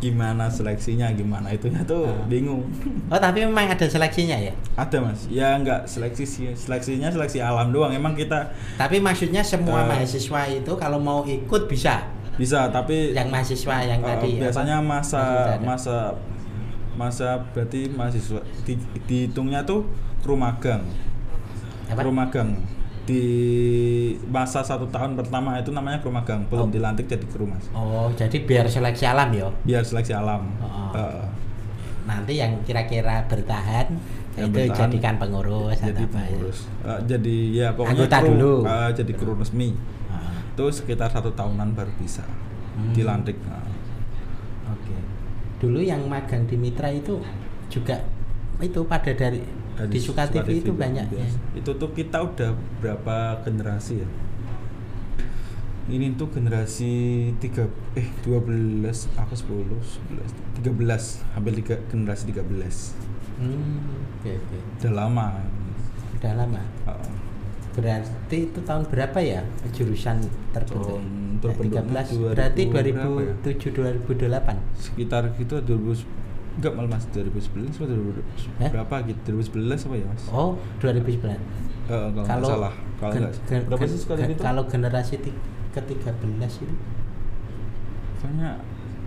[0.00, 2.24] gimana seleksinya gimana itunya tuh Ah.
[2.24, 2.64] bingung
[3.06, 4.48] Oh, tapi memang ada seleksinya ya.
[4.74, 9.84] ada mas ya nggak seleksi sih seleksinya seleksi alam doang emang kita Tapi maksudnya semua
[9.84, 9.86] Eh.
[9.86, 12.08] mahasiswa itu kalau mau ikut bisa.
[12.34, 14.88] bisa tapi Yang mahasiswa yang eh, tadi biasanya apa?
[14.90, 15.22] masa
[15.60, 15.96] masa
[16.90, 19.84] masa berarti mahasiswa di, dihitungnya tuh
[20.20, 20.84] kru magang
[21.86, 22.00] Apa?
[22.00, 22.50] kru magang
[23.02, 23.24] di
[24.26, 26.70] masa satu tahun pertama itu namanya kru magang belum Oh.
[26.70, 29.48] dilantik jadi kru mas Oh, jadi biar seleksi alam ya.
[29.62, 30.92] biar seleksi alam Oh.
[30.92, 31.24] Eh,
[32.02, 33.86] Nanti yang kira-kira bertahan
[34.32, 36.26] Yang itu bertahan jadikan pengurus jadi atau apa ya.
[36.28, 38.54] pengurus Eh, jadi ya pokoknya Anggota kru, dulu.
[38.64, 39.68] eh, jadi kru resmi
[40.50, 42.22] itu sekitar satu tahunan baru bisa
[42.70, 42.92] Hmm.
[42.92, 43.66] dilantik Nah,
[44.70, 44.94] Oke.
[45.58, 47.18] Dulu yang magang di Mitra itu
[47.66, 47.98] juga
[48.58, 49.40] itu pada dari,
[49.80, 51.26] dari di Suka TV itu juga banyak ya.
[51.56, 54.08] itu tuh kita udah berapa generasi ya
[55.90, 56.92] ini tuh generasi
[57.36, 59.66] tiga eh 12 aku 10
[60.62, 63.08] 11 13 hampir tiga generasi 13
[63.40, 63.88] Hmm,
[64.20, 64.58] oke oke.
[64.78, 65.26] udah lama
[66.20, 66.60] Udah lama.
[66.84, 67.12] Heeh.
[67.72, 69.40] Berarti itu tahun berapa ya
[69.72, 70.20] jurusan
[70.52, 71.00] terbentuk?
[71.00, 73.34] Tahun terbentuknya 13 berarti 2000 berapa ya?
[73.40, 74.60] 2007 2008.
[74.76, 76.04] sekitar gitu 2000
[76.60, 78.20] enggak malah mas 2011 atau 2000
[78.60, 78.70] Eh?
[78.70, 81.24] berapa gitu 2011 apa ya mas Oh, 2009.
[81.26, 81.38] Eh,
[81.88, 84.40] kalau Kalau salah Kalau Gen- gen- berapa gen- sih sekali gen- itu?
[84.40, 85.38] Kalau generasi ti-
[85.70, 86.74] ke-13 itu
[88.14, 88.50] Pokoknya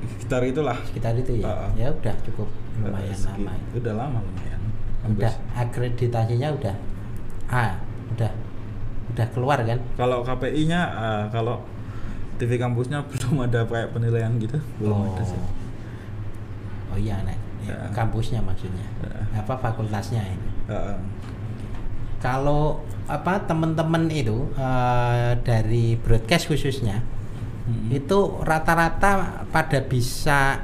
[0.03, 0.77] sekitar itulah.
[0.83, 1.45] sekitar itu ya.
[1.45, 1.71] Ah, ah.
[1.75, 3.53] Ya udah cukup lumayan Segi- lama.
[3.71, 4.59] Udah lama lumayan.
[5.05, 6.75] Udah akreditasinya udah
[7.47, 7.77] A,
[8.09, 8.31] udah
[9.13, 9.77] udah keluar kan?
[9.93, 11.61] Kalau KPI-nya eh, kalau
[12.35, 15.07] TV kampusnya belum ada kayak penilaian gitu, belum oh.
[15.07, 15.37] ada sih.
[16.93, 17.17] Oh iya.
[17.25, 17.75] Ya, Ya.
[17.95, 18.83] kampusnya maksudnya.
[19.01, 19.39] Ya.
[19.39, 20.49] Apa fakultasnya ini?
[20.67, 20.97] Heeh.
[22.19, 27.03] Kalau apa teman-teman itu eh, dari broadcast khususnya
[27.67, 27.91] Mm-mm.
[27.91, 30.63] itu rata-rata pada bisa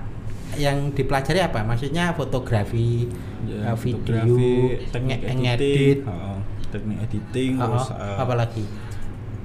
[0.55, 1.63] yang dipelajari apa?
[1.63, 3.07] Maksudnya fotografi,
[3.47, 6.37] Ya, eh, video, fotografi, teknik ngedit, heeh,
[6.69, 8.63] teknik editing, oh, terus oh, eh, apa lagi?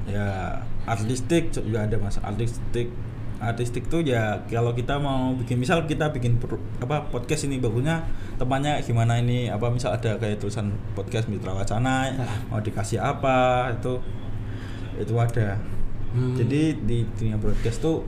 [0.05, 2.92] ya artistik juga ada mas artistik
[3.46, 8.04] artistik tuh ya kalau kita mau bikin misal kita bikin pro- apa podcast ini bagusnya
[8.35, 12.26] temannya gimana ini apa misal ada kayak tulisan podcast Mitra Wacana Ah.
[12.48, 13.37] mau dikasih apa
[13.70, 14.00] itu
[14.96, 15.59] itu ada
[16.11, 16.35] Hmm.
[16.35, 18.07] jadi di dunia broadcast tuh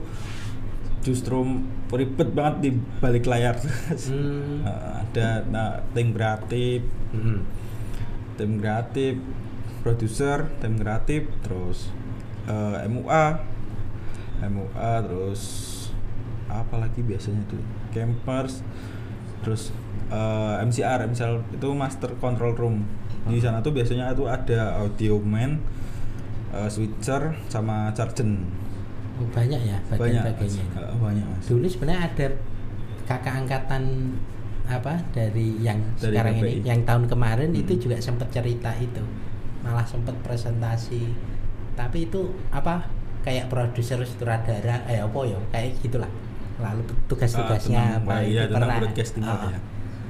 [1.01, 1.43] justru
[1.89, 3.55] ribet banget di balik layar
[4.07, 4.63] Hmm.
[4.63, 7.43] Nah, ada nah, tim kreatif Hmm.
[8.35, 9.19] tim kreatif
[9.79, 11.91] produser tim kreatif terus
[12.45, 13.25] eh, MUA
[14.39, 15.41] MUA terus
[16.47, 18.63] apa lagi biasanya tuh campers
[19.41, 19.69] terus
[20.07, 22.75] eh, MCR misal itu master control room
[23.25, 25.59] di sana tuh biasanya itu ada audio man
[26.49, 28.45] eh, switcher sama chargen
[29.17, 30.61] Oh, banyak ya banyak bagian-bagiannya.
[30.61, 30.77] itu.
[30.77, 32.27] Eh, banyak mas Dulu sebenarnya ada
[33.03, 34.13] kakak angkatan
[34.63, 36.45] apa dari yang Dari sekarang KPI.
[36.53, 37.61] ini, yang tahun kemarin Hmm.
[37.65, 39.01] itu juga sempat cerita itu,
[39.59, 41.17] malah sempat presentasi.
[41.73, 42.85] Tapi itu apa
[43.27, 46.07] kayak produser sutradara, eh apa ya, kayak gitulah.
[46.57, 49.27] Lalu Ah, tugas-tugasnya tentang- apa iya, tentang pernah.
[49.27, 49.59] Ah, apa ya.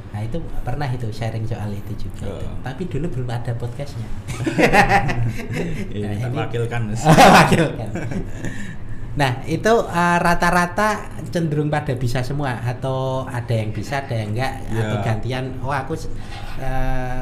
[0.08, 2.30] Nah itu pernah itu sharing soal itu juga.
[2.30, 2.45] itu.
[2.45, 2.58] Oh.
[2.62, 4.08] Tapi dulu belum ada podcastnya.
[5.91, 6.82] ini Nah, ini- wakilkan.
[7.38, 7.89] Wakilkan.
[9.17, 14.53] Nah, itu uh, rata-rata cenderung pada bisa semua atau ada yang bisa, ada yang enggak
[14.69, 14.77] Ya.
[14.80, 15.45] atau gantian.
[15.60, 15.97] Oh, aku
[16.62, 17.21] uh,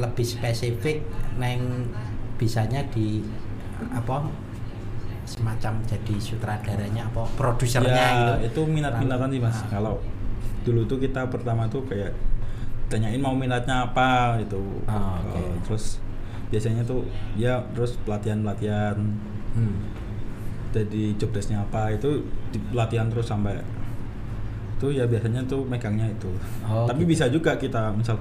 [0.00, 1.04] lebih spesifik
[1.36, 1.92] neng
[2.34, 3.20] bisanya di
[3.92, 4.24] apa
[5.30, 8.32] semacam jadi sutradaranya apa produsernya ya, gitu.
[8.44, 9.66] itu minat-minatan sih mas Ah.
[9.70, 9.94] kalau
[10.60, 12.10] dulu tuh kita pertama tuh kayak
[12.86, 15.38] tanyain mau minatnya apa gitu Oh, oke.
[15.38, 16.02] Eh, terus
[16.48, 18.98] biasanya tuh ya terus pelatihan pelatihan
[19.50, 19.82] Hmm.
[20.70, 23.58] jadi job desknya apa itu di pelatihan terus sampai
[24.72, 26.30] itu ya biasanya tuh megangnya itu
[26.64, 27.10] Oh, tapi gitu.
[27.10, 28.18] bisa juga kita misal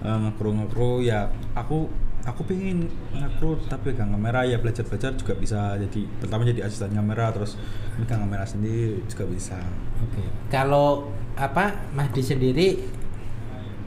[0.00, 1.88] eh, ngekru ngekru ya aku
[2.22, 6.94] aku pengen ngekru tapi pegang kamera ya belajar belajar juga bisa jadi pertama jadi asisten
[6.94, 7.58] kamera terus
[7.98, 9.58] megang kamera sendiri juga bisa
[10.02, 10.22] Oke.
[10.46, 12.68] Kalau apa Mahdi sendiri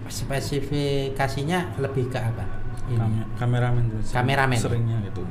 [0.06, 2.46] spesifikasinya lebih ke apa?
[2.86, 2.96] Ini.
[2.96, 4.58] Kam- kameramen Kameramen.
[4.58, 5.24] seringnya gitu.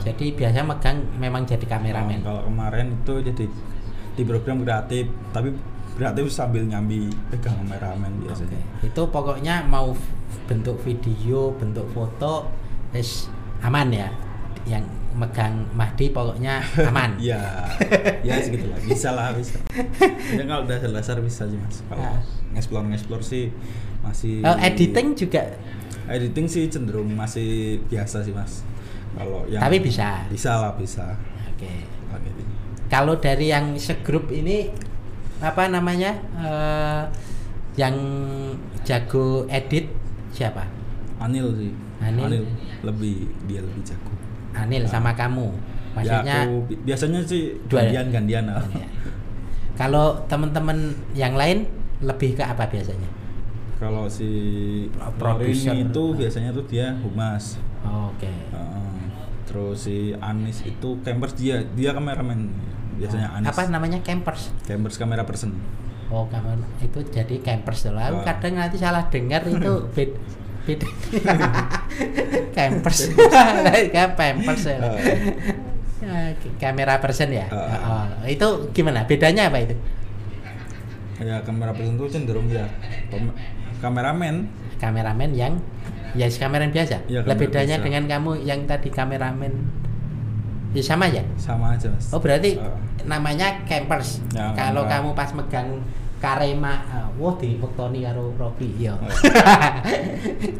[0.00, 2.22] Jadi biasa megang memang jadi kameramen.
[2.22, 3.44] kalau kemarin itu jadi
[4.10, 5.50] di program kreatif tapi
[5.96, 8.86] kreatif sambil nyambi pegang kameramen biasanya Oke.
[8.86, 9.90] Itu pokoknya mau
[10.46, 12.50] bentuk video, bentuk foto,
[12.90, 13.26] wis
[13.60, 14.08] aman ya.
[14.68, 17.16] Yang megang Mahdi pokoknya aman.
[17.22, 18.78] Ya segitu lah.
[18.78, 19.58] Bisa lah, bisa.
[20.30, 21.82] Ya kalau udah dasar bisa sih mas.
[21.88, 22.20] Kalau Ah.
[22.54, 23.50] ngeksplor ngeksplor sih
[24.02, 24.42] masih.
[24.42, 25.54] Oh, editing juga
[26.10, 28.62] Editing sih cenderung masih biasa sih mas.
[29.14, 29.62] Kalau yang.
[29.62, 30.26] Tapi bisa.
[30.26, 31.14] Bisa lah, bisa.
[31.54, 31.70] Oke.
[32.10, 32.48] Kalau editing.
[32.90, 34.70] Kalau dari yang segrup ini
[35.38, 36.12] apa namanya?
[36.36, 37.02] eh,
[37.78, 37.94] yang
[38.82, 39.86] jago edit
[40.40, 40.64] siapa?
[41.18, 41.72] Anil sih.
[42.00, 42.48] Anil.
[42.80, 44.08] lebih dia lebih jago.
[44.50, 44.88] Anil Ah.
[44.88, 45.52] sama kamu.
[45.52, 48.64] ya, Maksudnya aku bi- biasanya sih Dua- gantian gantian lah.
[48.72, 48.88] Ya.
[49.76, 50.78] Kalau teman-teman
[51.12, 51.68] yang lain
[52.00, 53.04] lebih ke apa biasanya?
[53.76, 54.28] Kalau si
[55.16, 55.72] Produser.
[55.74, 57.60] Itu biasanya tuh dia humas.
[57.82, 58.28] Oke.
[58.28, 58.88] Heeh.
[59.42, 62.54] terus si Anis itu campers dia dia kameramen
[62.94, 64.54] biasanya Anis Apa namanya campers?
[64.62, 65.58] campers kamera person
[66.10, 68.10] Oh, kamu itu jadi campers lah.
[68.10, 70.10] Aku kadang nanti salah dengar itu bed
[70.66, 70.80] bed
[72.56, 73.14] campers.
[73.94, 74.78] Kayak pampers ya.
[74.82, 74.98] Ah.
[76.00, 77.46] Ya, kamera person ya.
[77.54, 78.10] Ah.
[78.10, 79.06] Oh, itu gimana?
[79.06, 79.76] Bedanya apa itu?
[81.20, 82.64] ya kamera person tuh cenderung ya
[83.84, 84.48] kameramen
[84.80, 85.60] Kameramen yang
[86.16, 87.04] ya kameramen biasa.
[87.12, 87.84] Lah kamera bedanya biasa.
[87.84, 89.52] dengan kamu yang tadi kameramen
[90.70, 91.22] ya sama ya?
[91.34, 92.74] sama aja mas Oh berarti Ah.
[93.02, 94.20] namanya campers.
[94.30, 95.82] Ya, Kalau kamu pas megang
[96.16, 98.92] karema, uh, wah di wektoni karo Robi ya.
[98.92, 99.08] Oh.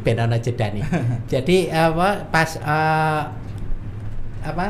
[0.00, 0.80] ben ana jedane.
[1.26, 3.22] Jadi apa pas uh,
[4.40, 4.66] apa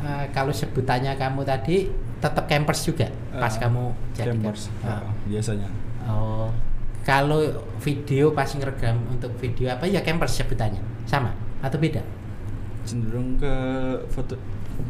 [0.00, 5.10] uh, kalau sebutannya kamu tadi tetap campers juga pas Ah, kamu jadi campers cam- Ah,
[5.24, 5.68] biasanya
[6.04, 6.48] Oh.
[7.02, 7.40] Kalau
[7.78, 10.80] video pas ngerekam untuk video apa ya campers sebutannya?
[11.04, 12.00] Sama atau beda?
[12.80, 13.52] cenderung ke
[14.08, 14.32] foto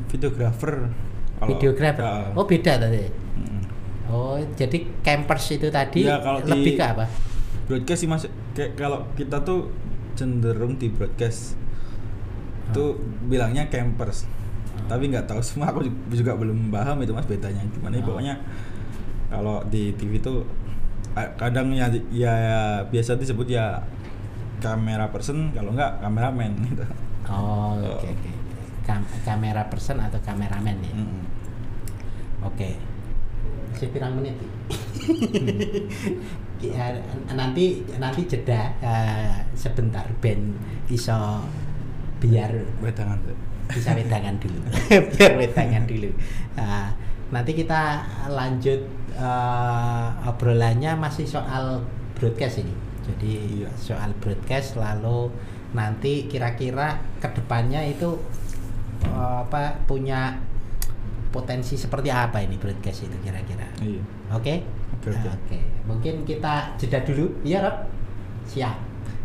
[0.07, 0.89] videografer
[1.35, 3.05] Kalau- videografer Ya, oh beda tadi?
[3.37, 3.61] Mm.
[4.09, 7.07] oh jadi campers itu tadi Ya, kalau di- lebih ke apa?
[7.65, 8.25] broadcast sih mas.
[8.53, 9.69] Kayak kalau kita tuh
[10.15, 11.53] cenderung di broadcast.
[12.69, 14.25] Tuh bilangnya campers.
[14.85, 17.61] Tapi nggak tahu semua aku juga belum paham itu mas bedanya.
[17.69, 18.05] Gimana Oh.
[18.09, 18.35] pokoknya
[19.29, 20.49] kalau di TV tuh
[21.35, 22.35] kadang ya ya
[22.85, 23.83] biasa disebut ya
[24.59, 26.85] kamera person kalau nggak kameramen gitu.
[27.27, 28.31] Oh oke oke
[28.89, 31.25] Kam- kamera person atau kameramen ya Mm-mm.
[32.41, 32.81] Oke.
[33.77, 34.33] Saya pirang menit.
[36.59, 36.91] Ya,
[37.39, 40.57] nanti nanti jeda eh, sebentar ben
[40.89, 41.45] iso
[42.19, 42.51] biar
[42.83, 43.37] wedangan tuh
[43.69, 44.59] bisa wedangan dulu.
[45.15, 46.09] biar wedangan dulu.
[46.57, 46.91] Nah,
[47.29, 48.81] nanti kita lanjut
[49.15, 51.85] eh, obrolannya masih soal
[52.17, 52.75] broadcast ini.
[53.05, 53.71] Jadi Iya.
[53.77, 55.29] soal broadcast lalu
[55.73, 58.17] nanti kira-kira ke depannya itu
[59.07, 60.39] apa punya
[61.29, 63.69] potensi seperti apa ini broadcast itu kira-kira.
[63.85, 64.65] iya Oke?
[64.99, 65.29] Oke, oke.
[65.29, 65.59] Oke.
[65.87, 67.31] Mungkin kita jeda dulu.
[67.45, 67.77] Iya, Rob?
[68.49, 68.77] Siap.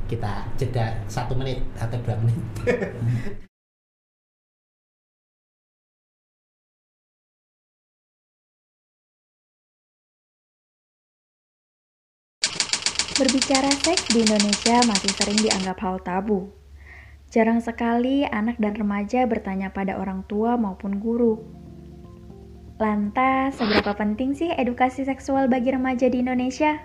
[0.07, 2.39] Kita jeda satu menit atau dua menit.
[13.13, 16.62] Berbicara seks di Indonesia masih sering dianggap hal tabu.
[17.33, 21.41] Jarang sekali anak dan remaja bertanya pada orang tua maupun guru.
[22.77, 26.77] Lantas, seberapa penting sih edukasi seksual bagi remaja di Indonesia?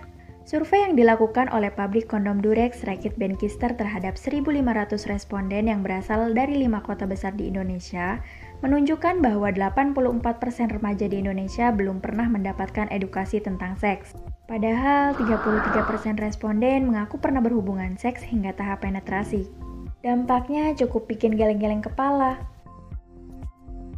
[0.49, 4.65] Survei yang dilakukan oleh pabrik kondom Durex Rakit Benkister terhadap 1.500
[5.05, 8.17] responden yang berasal dari lima kota besar di Indonesia
[8.65, 14.17] menunjukkan bahwa 84% remaja di Indonesia belum pernah mendapatkan edukasi tentang seks.
[14.49, 19.68] Padahal 33% responden mengaku pernah berhubungan seks hingga tahap penetrasi.
[19.99, 22.39] Dampaknya cukup bikin geleng-geleng kepala.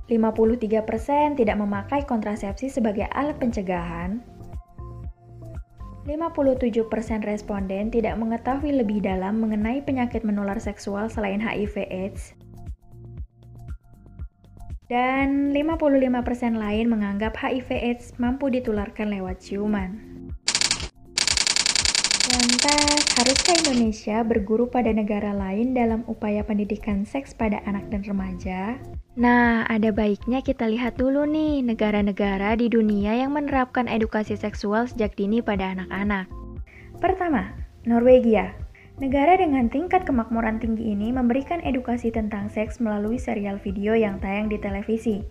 [0.09, 4.19] 53% tidak memakai kontrasepsi sebagai alat pencegahan.
[6.03, 6.89] 57%
[7.23, 12.33] responden tidak mengetahui lebih dalam mengenai penyakit menular seksual selain HIV/AIDS.
[14.91, 20.10] Dan 55% lain menganggap HIV/AIDS mampu ditularkan lewat ciuman.
[22.41, 28.81] Lantas, haruskah Indonesia berguru pada negara lain dalam upaya pendidikan seks pada anak dan remaja?
[29.13, 35.13] Nah, ada baiknya kita lihat dulu nih negara-negara di dunia yang menerapkan edukasi seksual sejak
[35.13, 36.33] dini pada anak-anak.
[36.97, 37.53] Pertama,
[37.85, 38.57] Norwegia.
[38.97, 44.49] Negara dengan tingkat kemakmuran tinggi ini memberikan edukasi tentang seks melalui serial video yang tayang
[44.49, 45.21] di televisi.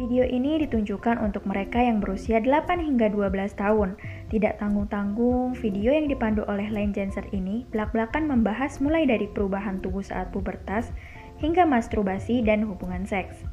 [0.00, 4.00] Video ini ditunjukkan untuk mereka yang berusia 8 hingga 12 tahun.
[4.32, 10.00] Tidak tanggung-tanggung, video yang dipandu oleh Lane Jensen ini belak-belakan membahas mulai dari perubahan tubuh
[10.00, 10.88] saat pubertas
[11.44, 13.44] hingga masturbasi dan hubungan seks.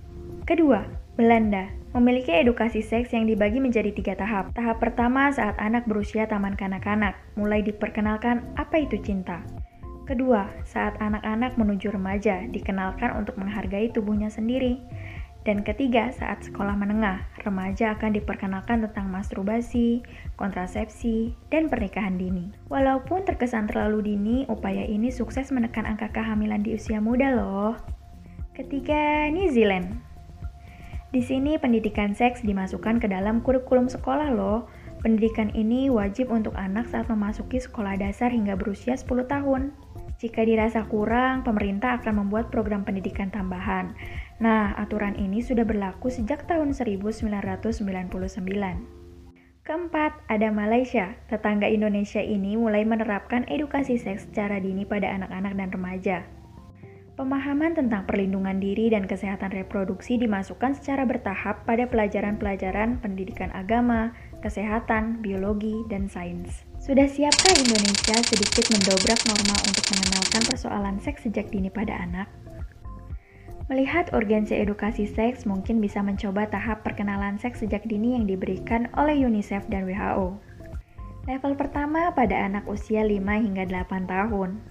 [0.48, 0.88] Kedua,
[1.20, 4.56] Belanda memiliki edukasi seks yang dibagi menjadi tiga tahap.
[4.56, 9.44] Tahap pertama saat anak berusia taman kanak-kanak, mulai diperkenalkan apa itu cinta.
[10.08, 14.80] Kedua, saat anak-anak menuju remaja, dikenalkan untuk menghargai tubuhnya sendiri.
[15.48, 20.04] Dan ketiga, saat sekolah menengah, remaja akan diperkenalkan tentang masturbasi,
[20.36, 22.52] kontrasepsi, dan pernikahan dini.
[22.68, 27.80] Walaupun terkesan terlalu dini, upaya ini sukses menekan angka kehamilan di usia muda loh.
[28.60, 30.04] Ketiga, New Zealand.
[31.16, 34.68] Di sini pendidikan seks dimasukkan ke dalam kurikulum sekolah loh.
[35.00, 39.72] Pendidikan ini wajib untuk anak saat memasuki sekolah dasar hingga berusia 10 tahun.
[40.18, 43.94] Jika dirasa kurang, pemerintah akan membuat program pendidikan tambahan.
[44.38, 47.74] Nah, aturan ini sudah berlaku sejak tahun 1999.
[49.66, 51.18] Keempat, ada Malaysia.
[51.28, 56.18] Tetangga Indonesia ini mulai menerapkan edukasi seks secara dini pada anak-anak dan remaja.
[57.18, 64.14] Pemahaman tentang perlindungan diri dan kesehatan reproduksi dimasukkan secara bertahap pada pelajaran-pelajaran pendidikan agama,
[64.46, 66.62] kesehatan, biologi, dan sains.
[66.78, 72.30] Sudah siapkah Indonesia sedikit mendobrak norma untuk mengenalkan persoalan seks sejak dini pada anak?
[73.68, 79.28] Melihat urgensi edukasi seks, mungkin bisa mencoba tahap perkenalan seks sejak dini yang diberikan oleh
[79.28, 80.40] UNICEF dan WHO.
[81.28, 84.64] Level pertama pada anak usia 5 hingga 8 tahun.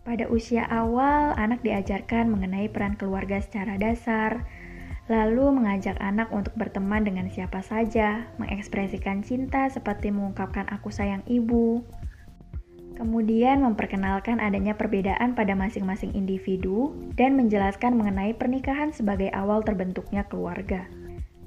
[0.00, 4.48] Pada usia awal, anak diajarkan mengenai peran keluarga secara dasar,
[5.12, 11.84] lalu mengajak anak untuk berteman dengan siapa saja, mengekspresikan cinta seperti mengungkapkan aku sayang ibu,
[12.98, 20.90] kemudian memperkenalkan adanya perbedaan pada masing-masing individu, dan menjelaskan mengenai pernikahan sebagai awal terbentuknya keluarga.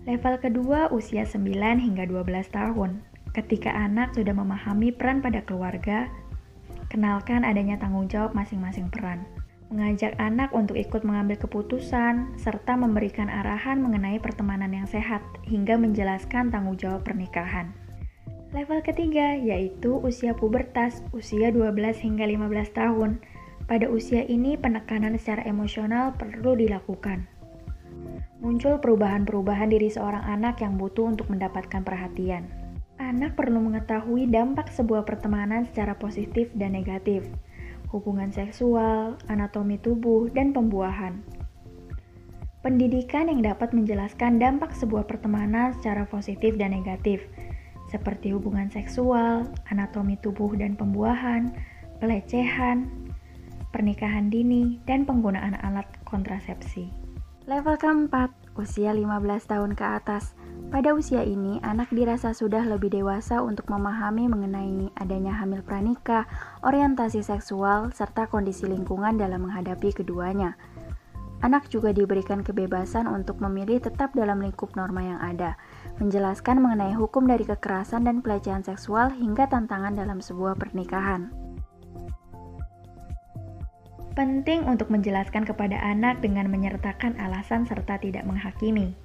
[0.08, 1.44] Level kedua usia 9
[1.78, 3.04] hingga 12 tahun.
[3.36, 6.10] Ketika anak sudah memahami peran pada keluarga,
[6.90, 9.28] kenalkan adanya tanggung jawab masing-masing peran.
[9.72, 16.52] mengajak anak untuk ikut mengambil keputusan, serta memberikan arahan mengenai pertemanan yang sehat, hingga menjelaskan
[16.52, 17.72] tanggung jawab pernikahan.
[18.52, 21.72] Level ketiga yaitu usia pubertas, usia 12
[22.04, 23.24] hingga 15 tahun.
[23.64, 27.32] Pada usia ini penekanan secara emosional perlu dilakukan.
[28.44, 32.52] Muncul perubahan-perubahan diri seorang anak yang butuh untuk mendapatkan perhatian.
[33.00, 37.24] Anak perlu mengetahui dampak sebuah pertemanan secara positif dan negatif,
[37.88, 41.24] hubungan seksual, anatomi tubuh, dan pembuahan.
[42.62, 47.26] Pendidikan yang dapat menjelaskan dampak sebuah pertemanan secara positif dan negatif,
[47.92, 51.52] seperti hubungan seksual, anatomi tubuh dan pembuahan,
[52.00, 52.88] pelecehan,
[53.76, 56.88] pernikahan dini, dan penggunaan alat kontrasepsi.
[57.52, 60.32] Level keempat, usia 15 tahun ke atas.
[60.72, 66.32] Pada usia ini, anak dirasa sudah lebih dewasa untuk memahami mengenai adanya hamil pranikah,
[66.64, 70.56] orientasi seksual, serta kondisi lingkungan dalam menghadapi keduanya.
[71.42, 75.58] Anak juga diberikan kebebasan untuk memilih tetap dalam lingkup norma yang ada,
[76.02, 81.30] menjelaskan mengenai hukum dari kekerasan dan pelecehan seksual hingga tantangan dalam sebuah pernikahan.
[84.18, 88.98] Penting untuk menjelaskan kepada anak dengan menyertakan alasan serta tidak menghakimi.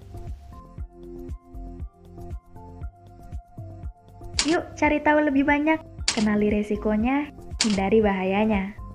[4.48, 5.78] Yuk cari tahu lebih banyak,
[6.10, 7.28] kenali resikonya,
[7.60, 8.85] hindari bahayanya.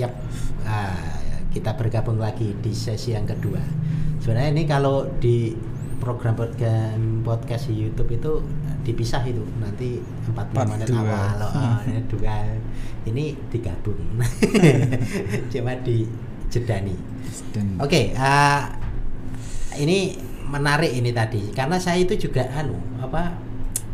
[0.00, 0.12] Yap,
[0.64, 0.96] ah,
[1.52, 3.60] kita bergabung lagi di sesi yang kedua.
[4.24, 5.52] Sebenarnya ini kalau di
[6.00, 8.32] program podcast, podcast di YouTube itu
[8.80, 11.04] dipisah itu nanti 40 Part menit dua.
[11.04, 12.36] awal oh, ini dua
[13.04, 14.00] ini digabung
[15.52, 16.08] cuma di
[16.48, 16.96] jedani
[17.52, 18.62] Dan Oke, eh,
[19.78, 20.16] ini
[20.50, 23.36] menarik ini tadi karena saya itu juga anu apa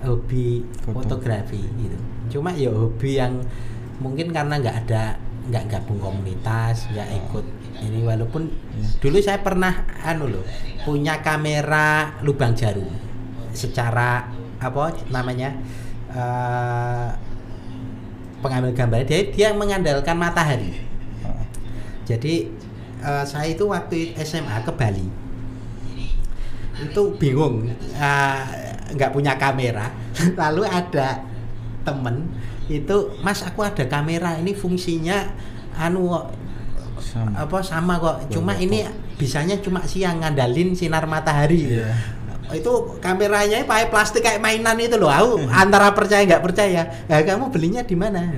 [0.07, 1.03] hobi Foto.
[1.05, 1.99] fotografi gitu.
[2.39, 3.43] Cuma ya hobi yang
[4.01, 7.47] mungkin karena nggak ada nggak gabung komunitas, nggak ikut
[7.85, 8.49] ini walaupun
[8.99, 10.45] dulu saya pernah anu loh
[10.83, 12.89] punya kamera lubang jarum
[13.53, 15.53] secara apa namanya
[16.09, 17.09] eh,
[18.41, 20.81] pengambil gambar dia dia mengandalkan matahari.
[21.25, 21.45] Ah,
[22.09, 22.49] Jadi
[23.01, 25.09] eh, saya itu waktu SMA ke Bali
[26.77, 28.41] itu bingung eh,
[28.97, 29.93] nggak punya kamera.
[30.41, 31.25] Lalu ada
[31.85, 32.29] temen
[32.67, 35.31] itu Mas aku ada kamera ini fungsinya
[35.79, 36.27] anu kok,
[36.99, 37.31] sama.
[37.39, 38.17] apa sama kok.
[38.33, 38.83] Cuma ini
[39.15, 41.79] bisanya cuma siang ngandalin sinar matahari.
[41.79, 41.95] Iya.
[42.51, 45.11] Itu kameranya pakai plastik kayak mainan itu loh.
[45.11, 47.07] Aku antara percaya nggak percaya.
[47.07, 48.35] Nah, kamu belinya di mana?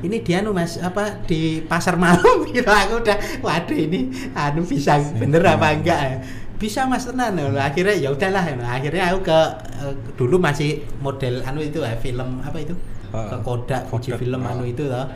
[0.00, 2.68] Ini dia anu Mas apa di pasar malam gitu.
[2.68, 6.16] Aku udah waduh ini anu bisa bener apa enggak ya?
[6.60, 7.36] Bisa Mas tenan.
[7.36, 8.44] Nah, Akhirnya ya udahlah.
[8.68, 9.38] Akhirnya aku ke
[9.80, 12.76] eh, dulu masih model anu itu ya film apa itu?
[13.10, 14.54] Ke Kodak, Fuji Kodak, film ah.
[14.54, 15.06] anu itu loh.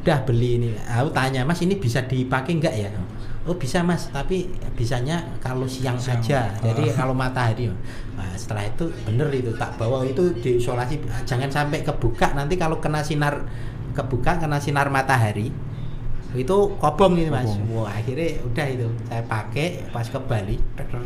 [0.00, 0.70] Udah beli ini.
[0.88, 2.88] Aku tanya, "Mas ini bisa dipakai enggak ya?"
[3.48, 6.20] Oh bisa mas, tapi bisanya kalau siang Siang.
[6.20, 6.52] saja.
[6.60, 7.72] Jadi kalau matahari.
[8.12, 11.00] Nah, setelah itu bener itu tak bawa itu diisolasi.
[11.24, 13.48] Jangan sampai kebuka nanti kalau kena sinar
[13.96, 15.50] kebuka kena sinar matahari
[16.30, 17.42] itu kobong ini mas.
[17.44, 17.82] Kobong.
[17.82, 20.56] Wah akhirnya udah itu saya pakai pas ke Bali,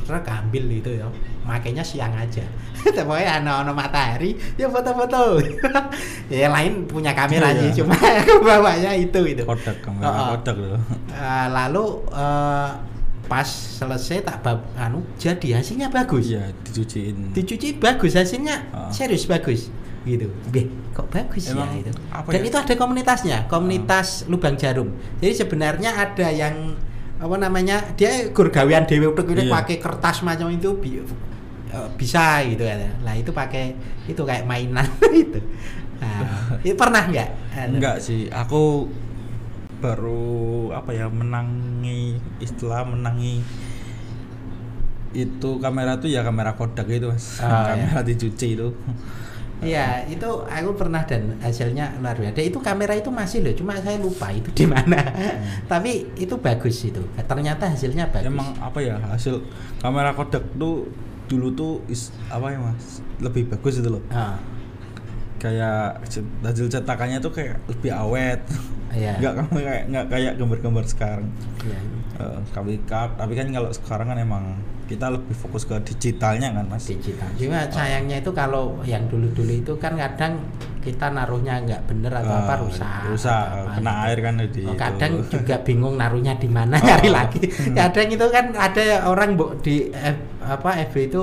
[0.05, 1.09] trek ambil itu ya.
[1.45, 2.45] Makanya siang aja.
[2.85, 5.41] Pokoknya ano matahari ya foto-foto.
[6.33, 7.61] ya lain punya kamera Iya.
[7.73, 7.97] sih, cuma
[8.47, 9.43] bawanya itu itu.
[9.45, 10.81] Kodak kamera Oh, kodak loh.
[11.09, 12.71] Eh, lalu eh,
[13.25, 17.33] pas selesai tak bab anu jadi hasilnya bagus Iya, dicuciin.
[17.33, 18.93] dicuci bagus hasilnya Ah.
[18.93, 19.73] serius bagus
[20.05, 22.47] gitu Beh, kok bagus Emang ya itu apa dan ya?
[22.47, 24.89] itu ada komunitasnya komunitas lubang jarum.
[25.19, 26.77] Jadi sebenarnya ada yang
[27.15, 29.53] apa namanya dia gur gawean dewe utek utek Iya.
[29.53, 31.01] pakai kertas macam itu bi-
[31.71, 33.73] eh, bisa gitu kan lah itu pakai
[34.05, 34.85] itu kayak mainan
[35.25, 35.41] itu
[35.99, 36.21] nah,
[36.67, 37.29] itu pernah nggak?
[37.71, 38.91] Enggak sih, aku
[39.81, 43.41] baru apa ya menangi istilah menangi
[45.15, 47.39] itu kamera tuh ya kamera Kodak itu mas.
[47.39, 48.69] Ah, kamera dicuci itu
[49.65, 52.39] Iya, itu aku pernah dan hasilnya luar biasa.
[52.39, 55.01] Itu kamera itu masih loh, cuma saya lupa itu di mana.
[55.65, 57.01] Tapi itu bagus itu.
[57.17, 58.29] Ternyata hasilnya bagus.
[58.29, 59.41] emang apa ya hasil
[59.81, 60.87] kamera Kodak tuh
[61.25, 64.37] dulu tuh is, apa ya mas lebih bagus itu loh Ah,
[65.41, 66.05] kayak
[66.45, 68.45] hasil cetakannya tuh kayak lebih awet
[68.95, 69.19] Iya.
[69.19, 71.27] nggak kamu kayak nggak kayak gambar-gambar sekarang
[71.65, 71.81] Iya.
[72.21, 74.45] Eh, tapi tapi kan kalau sekarang kan emang
[74.85, 77.25] kita lebih fokus ke digitalnya kan mas digital.
[77.35, 80.37] Cuma sayangnya itu kalau yang dulu-dulu itu kan kadang
[80.79, 83.01] kita naruhnya nggak bener atau apa Ah, rusak.
[83.09, 84.05] rusak, apa kena gitu.
[84.05, 84.77] air kan di Oh, itu.
[84.77, 86.85] kadang juga bingung naruhnya di mana Oh.
[86.85, 87.41] cari lagi.
[87.73, 91.23] Kadang itu kan ada orang bu- di F, apa FB itu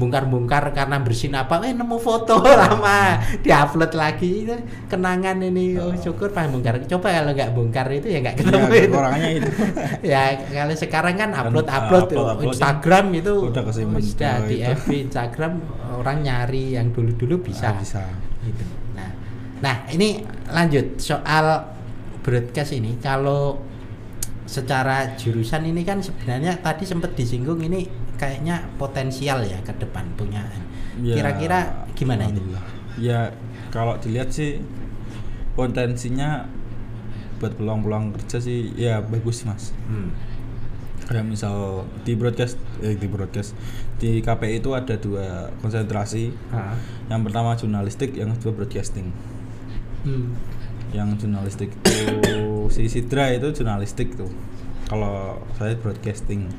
[0.00, 4.48] bongkar-bongkar karena bersin apa eh nemu foto lama diupload lagi.
[4.48, 4.56] Itu
[4.88, 5.76] kenangan ini.
[5.76, 6.80] Oh, syukur pas bongkar.
[6.88, 8.88] Coba kalau nggak bongkar itu ya nggak ketemu Iya, itu.
[8.88, 9.50] kekurangannya itu.
[10.10, 14.00] Ya kalau sekarang kan Kan, upload uh, upload, upload-upload Instagram itu udah sudah semua
[14.48, 14.72] di itu.
[14.72, 15.52] FB Instagram
[16.00, 17.76] orang nyari yang dulu-dulu bisa.
[17.76, 18.02] Ah, bisa.
[18.40, 18.64] Gitu.
[18.96, 19.10] Nah,
[19.60, 21.76] nah ini lanjut soal
[22.24, 22.96] broadcast ini.
[22.98, 23.60] Kalau
[24.50, 27.86] secara jurusan ini kan sebenarnya tadi sempat disinggung ini
[28.20, 30.44] kayaknya potensial ya ke depan punya.
[31.00, 31.58] Ya, Kira-kira
[31.94, 32.36] gimana itu?
[32.36, 32.64] alhamdulillah.
[33.00, 33.20] ya
[33.70, 34.60] kalau dilihat sih
[35.50, 36.44] potensinya
[37.38, 40.12] buat peluang-peluang kerja sih ya bagus sih mas Hmm.
[41.06, 43.56] kayak misal di broadcast eh di broadcast
[43.96, 46.76] di KPI itu ada dua konsentrasi Ah.
[47.08, 49.08] yang pertama jurnalistik yang kedua broadcasting
[50.02, 50.36] Hmm.
[50.90, 52.36] yang jurnalistik itu
[52.68, 54.28] si Sidra itu jurnalistik tuh
[54.90, 56.50] kalau saya broadcasting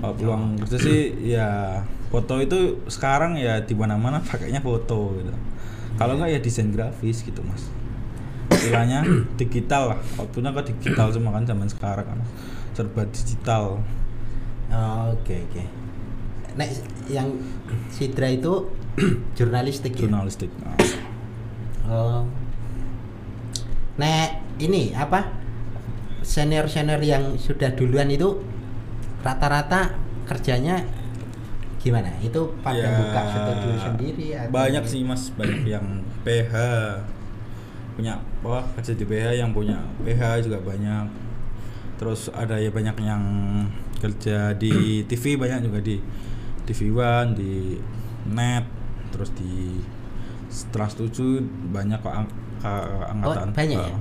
[0.00, 1.00] kalau peluang kerja sih
[1.36, 5.28] ya foto itu sekarang ya di mana mana pakainya foto gitu
[6.00, 7.68] kalau nggak ya desain grafis gitu mas
[8.48, 9.04] istilahnya
[9.40, 12.18] digital lah waktunya ke digital semua kan zaman sekarang kan
[12.72, 13.84] serba digital
[14.66, 15.62] Oh, Oke oke.
[16.58, 16.70] Nek
[17.06, 17.30] yang
[17.92, 18.66] Sidra itu
[19.38, 20.08] jurnalistik ya?
[20.08, 20.50] jurnalistik
[21.86, 22.26] Oh.
[23.94, 25.45] Nek ini apa?
[26.26, 28.42] Senior-senior yang sudah duluan itu
[29.22, 29.94] rata-rata
[30.26, 30.82] kerjanya
[31.78, 32.10] gimana?
[32.18, 35.30] Itu pada Ya, buka studio sendiri atau banyak sih mas.
[35.30, 35.86] Banyak yang
[36.26, 36.54] PH
[37.94, 41.06] punya wah kerja di PH yang punya PH juga banyak.
[41.96, 43.22] Terus ada ya banyak yang
[43.96, 44.74] kerja di
[45.08, 45.96] TV banyak juga di
[46.66, 47.78] TV One di
[48.26, 48.66] net
[49.14, 49.78] terus di
[50.74, 53.48] Trans 7 banyak kok ang- ka- angkatan.
[53.48, 53.96] Oh, banyak ya?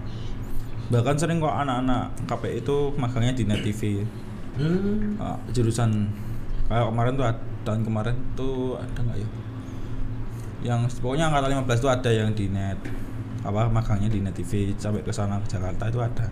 [0.86, 4.06] Bahkan sering kok anak-anak KPI itu magangnya di net TV
[4.56, 5.20] Hmm.
[5.20, 6.08] Uh, jurusan
[6.66, 7.28] kayak kemarin tuh
[7.62, 9.28] tahun kemarin tuh ada nggak ya
[10.64, 12.80] yang pokoknya angkatan 15 tuh ada yang di net
[13.44, 16.26] apa magangnya di net TV sampai ke sana ke Jakarta itu ada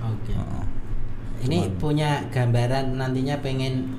[0.00, 0.32] Oke.
[0.32, 0.64] Uh,
[1.44, 3.92] Ini cuman- punya gambaran nantinya pengen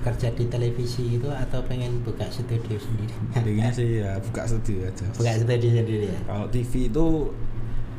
[0.00, 3.10] kerja di televisi itu atau pengen buka studio sendiri?
[3.34, 6.20] Intinya sih ya buka studio aja buka studio sendiri ya.
[6.24, 7.06] kalau TV itu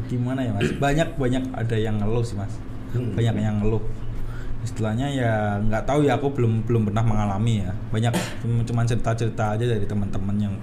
[0.08, 0.70] gimana ya mas?
[0.76, 1.44] Banyak banyak.
[1.56, 2.52] Ada yang ngeluh sih mas.
[2.96, 3.12] Hmm.
[3.12, 3.84] banyak yang ngeluh.
[4.64, 7.72] Istilahnya ya nggak tahu ya aku belum belum pernah mengalami ya.
[7.92, 10.54] Banyak cuma cuman cerita cerita aja dari teman-teman yang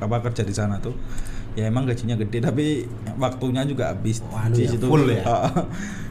[0.00, 0.96] apa kerja di sana tuh.
[1.58, 2.86] Ya emang gajinya gede tapi
[3.20, 4.24] waktunya juga habis.
[4.24, 5.22] Oh, anu di ya, situ full ya?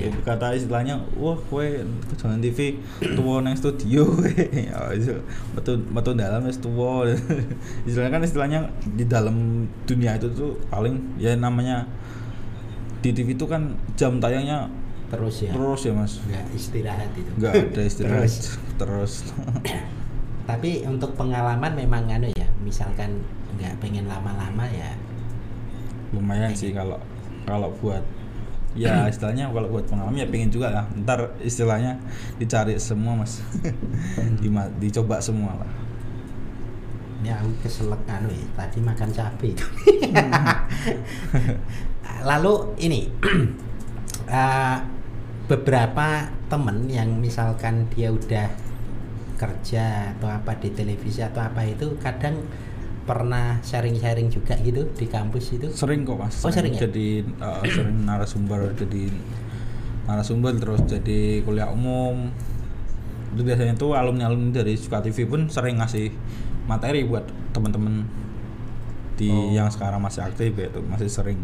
[0.00, 0.10] Iya.
[0.24, 2.80] kata istilahnya wah kue kejangan TV
[3.12, 4.08] tua neng studio
[4.96, 5.12] itu
[5.52, 7.04] betul betul dalam wis tua
[7.88, 8.60] istilahnya kan istilahnya
[8.96, 11.84] di dalam dunia itu tuh paling ya namanya
[13.00, 14.68] di TV itu kan jam tayangnya
[15.10, 15.50] Terus ya.
[15.50, 17.30] terus ya mas Nggak istirahat itu.
[17.36, 18.36] nggak ada istirahat Terus.
[18.80, 19.12] terus
[20.50, 23.22] Tapi untuk pengalaman memang anu ya, misalkan
[23.54, 24.98] nggak pengen lama-lama ya.
[26.10, 26.98] lumayan sih kalau
[27.46, 28.02] kalau buat
[28.78, 30.84] ya istilahnya kalau buat pengalaman ya pengen juga lah.
[31.02, 31.98] Ntar istilahnya
[32.38, 33.42] dicari semua mas.
[34.42, 35.70] Dima- dicoba semua lah.
[37.20, 39.52] Ya aku keselak anu ya, tadi makan cabai.
[42.30, 43.00] Lalu ini
[44.30, 44.78] eh,
[45.50, 48.46] beberapa temen yang misalkan dia udah
[49.34, 52.36] kerja atau apa di televisi atau apa itu kadang
[53.10, 55.66] pernah sharing-sharing juga gitu di kampus itu.
[55.70, 56.86] sering kok mas Oh, sering ya?
[56.86, 57.06] jadi
[57.36, 59.10] uh, sering narasumber jadi
[60.04, 62.30] narasumber terus jadi kuliah umum
[63.30, 66.10] itu biasanya tuh alumni alumni dari Suka TV pun sering ngasih
[66.64, 68.06] materi buat teman-teman
[69.14, 69.50] di Oh.
[69.50, 71.38] yang sekarang masih aktif ya itu masih sering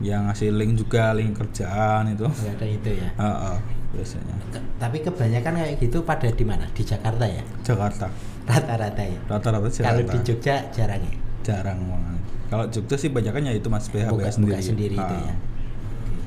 [0.00, 3.08] yang ngasih link juga link kerjaan itu Nggak ada itu ya.
[3.14, 3.56] Heeh,
[3.92, 6.66] biasanya Ke- Tapi kebanyakan kayak gitu pada di mana?
[6.68, 7.44] Di Jakarta ya?
[7.62, 8.10] Jakarta
[8.44, 9.18] Rata-rata ya.
[9.26, 11.14] rata-rata Kalau Jakarta di Jogja jarang ya.
[11.42, 15.14] jarang banget kalau Jogja sih banyak ya itu mas PH buka, sendiri, buka sendiri itu
[15.14, 15.34] Ah, ya.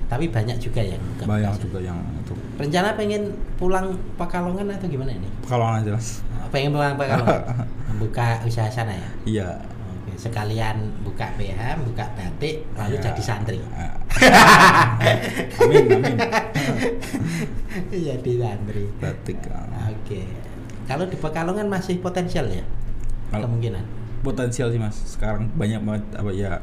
[0.08, 3.24] Tapi banyak juga yang buka banyak buka juga yang itu Rencana pengen
[3.56, 5.28] pulang Pekalongan atau gimana ini?
[5.42, 7.42] Pekalongan aja mas Pengen pulang Pekalongan.
[8.02, 9.10] Buka usaha sana ya.
[9.26, 9.50] iya
[10.00, 13.02] Oke, sekalian buka PH, buka batik, lalu Ya.
[13.10, 13.60] jadi santri.
[13.74, 13.98] Ah.
[15.60, 16.16] amin amin
[18.08, 18.84] jadi santri.
[18.98, 19.92] batik ah.
[19.92, 20.24] Oke.
[20.88, 22.64] Kalau di Pekalongan masih potensial ya?
[23.28, 23.84] Kalau- Kemungkinan.
[24.18, 24.98] potensial sih mas.
[24.98, 26.60] Sekarang banyak banget apa ya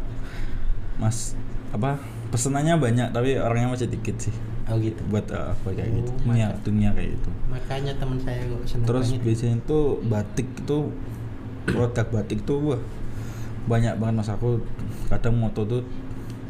[0.94, 1.32] mas
[1.70, 1.96] apa
[2.28, 4.34] pesenannya banyak tapi orangnya masih dikit sih.
[4.64, 5.00] Oh gitu.
[5.06, 6.10] Buat uh, buat kayak Oh, gitu.
[6.24, 7.30] Dunia dunia kayak gitu.
[7.46, 9.22] makanya teman saya kok seneng terus banget.
[9.22, 10.78] biasanya tuh batik itu
[11.64, 12.80] produk batik tuh wah
[13.64, 14.28] banyak banget mas.
[14.28, 14.60] Aku
[15.08, 15.82] kadang moto tuh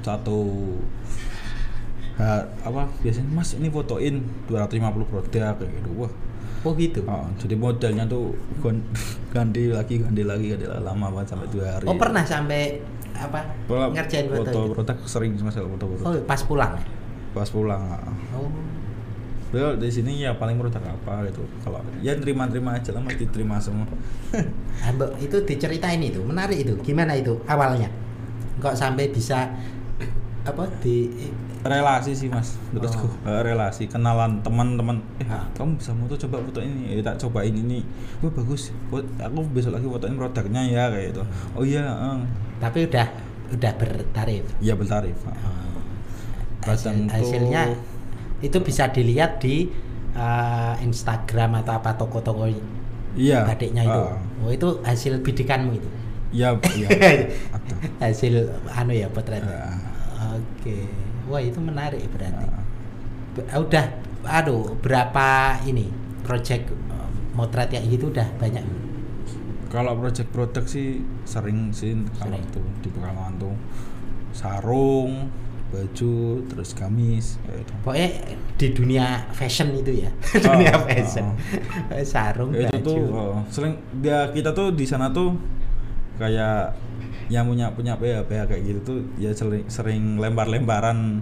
[0.00, 0.38] satu
[2.16, 5.26] ha- apa biasanya mas ini fotoin 250 produk
[5.58, 5.90] kayak gitu.
[5.96, 6.12] Wah
[6.64, 7.00] oh gitu?
[7.04, 8.32] Oh, jadi modelnya tuh
[9.34, 10.82] ganti lagi ganti lagi ganti lagi.
[10.82, 11.84] Lama banget sampai dua hari.
[11.86, 12.80] Oh pernah sampai
[13.14, 13.40] apa?
[13.68, 14.72] Pernah ngerjain foto, foto gitu?
[14.74, 16.84] produk sering mas kalau foto produk oh pas pulang ya?
[17.36, 18.02] Pas pulang ah.
[18.40, 18.50] oh.
[19.54, 21.46] Beliau di sini ya paling produk apa gitu.
[21.62, 23.86] Kalau ya terima-terima aja lah mas diterima semua.
[25.24, 26.74] Itu diceritain itu menarik itu.
[26.82, 27.86] Gimana itu awalnya?
[28.58, 29.46] Kok sampai bisa
[30.50, 31.06] apa di
[31.64, 33.30] relasi sih mas menurutku Oh.
[33.30, 35.48] Eh, relasi kenalan teman-teman eh Ah.
[35.52, 37.80] kamu bisa foto coba foto ini eh, tak cobain ini
[38.20, 42.20] wah bagus Fo- aku besok lagi fotoin produknya ya kayak gitu oh iya eh.
[42.58, 43.06] tapi udah
[43.50, 45.16] udah bertarif iya bertarif.
[45.24, 45.32] Oh.
[46.62, 47.62] Hasil- tuh- hasilnya
[48.40, 49.68] itu bisa dilihat di
[50.12, 52.44] eh, Instagram atau apa toko-toko
[53.14, 54.20] iya batiknya itu ah.
[54.38, 55.88] oh itu hasil bidikanmu itu
[56.30, 56.88] iya iya
[57.50, 57.74] Ada.
[58.04, 58.34] hasil
[58.68, 59.80] anu ya potretnya
[60.14, 60.36] Ah.
[60.36, 60.76] oke
[61.28, 62.46] wah itu menarik berarti.
[63.34, 63.84] Be- udah
[64.24, 65.88] aduh berapa ini
[66.24, 68.64] project eh, motret kayak gitu udah banyak?
[69.68, 73.56] Kalau project produk sih sering sih kalau itu di Pekalongan tuh.
[74.34, 75.30] Sarung
[75.74, 77.72] baju terus gamis gitu.
[77.82, 78.08] pokoknya
[78.54, 80.10] di dunia fashion itu ya.
[80.46, 81.26] Oh, dunia oh, fashion.
[82.06, 82.86] sarung itu baju.
[82.86, 85.34] tuh oh, sering dia kita tuh di sana tuh
[86.14, 86.78] kayak
[87.26, 91.20] yang punya punya PH PH kayak gitu tuh ya sering sering lempar-lemparan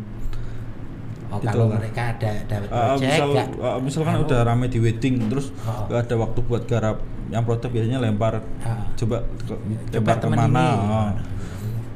[1.28, 1.46] oh itu.
[1.46, 5.16] kalau mereka ada dapat Uh, project misal nggak uh, misalkan anu, udah rame di wedding
[5.26, 5.86] terus Oh.
[5.88, 6.98] ada waktu buat garap
[7.28, 8.84] yang produk biasanya lempar Ah.
[8.92, 9.54] coba ke,
[9.90, 10.86] lempar ke mana ini.
[10.90, 11.10] oh.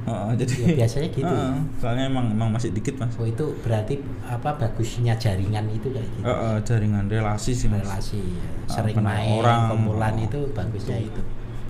[0.06, 1.26] Oh, jadi Ya, biasanya gitu.
[1.26, 6.06] Uh, soalnya emang emang masih dikit mas oh itu berarti apa bagusnya jaringan itu kayak
[6.14, 8.46] gitu Uh, uh, jaringan relasi sih mas relasi ya.
[8.70, 9.18] Ah, sering benar.
[9.18, 10.26] main Orang, kumpulan oh.
[10.30, 11.20] itu bagusnya itu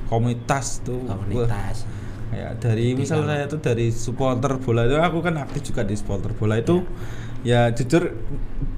[0.06, 1.88] komunitas tuh komunitas
[2.26, 5.82] kayak dari Jadi misal kalau- saya tuh dari supporter bola itu aku kan aktif juga
[5.82, 6.82] di supporter bola itu
[7.42, 8.10] ya jujur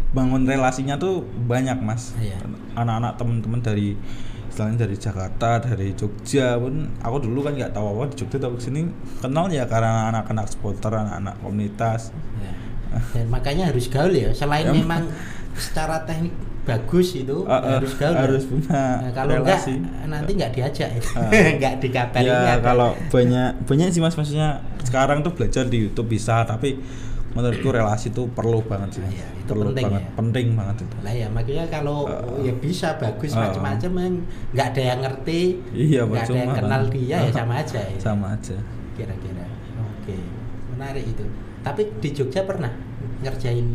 [0.08, 2.40] bangun relasinya tuh banyak mas Iya.
[2.74, 3.96] anak-anak teman-teman dari
[4.48, 8.56] istilahnya dari Jakarta dari Jogja pun aku dulu kan nggak tahu apa di Jogja tapi
[8.58, 8.88] sini
[9.18, 12.52] kenal ya karena anak-anak supporter anak-anak komunitas Ya.
[13.12, 14.32] Dan makanya harus gaul ya.
[14.32, 15.12] Selain Ya, memang
[15.52, 16.32] secara teknik
[16.68, 18.12] bagus itu Ah, ah, harus gaul.
[18.12, 18.20] ya.
[18.20, 19.74] harus punya Nah, kalau enggak relasi.
[20.04, 21.00] nanti enggak diajak ya.
[21.54, 22.22] Enggak dikabarin.
[22.22, 24.50] ya enggak kalau banyak banyak sih mas maksudnya
[24.80, 26.76] sekarang tuh belajar di YouTube bisa tapi
[27.30, 29.12] menurutku relasi tuh perlu banget sih Mas.
[29.14, 30.10] Iya, itu perlu penting banget ya.
[30.14, 32.24] penting banget itu lah ya makanya kalau Ah.
[32.38, 33.38] ya bisa bagus Ah.
[33.42, 34.14] macam-macam yang
[34.50, 35.40] nggak ada yang ngerti,
[35.70, 36.90] Iya, nggak ada yang kenal kan.
[36.90, 37.98] dia ya sama aja ya.
[37.98, 38.56] sama aja
[38.92, 39.44] Kira-kira.
[39.78, 40.16] Oke.
[40.68, 41.22] Menarik itu.
[41.60, 42.72] Tapi di Jogja pernah
[43.20, 43.66] ngerjain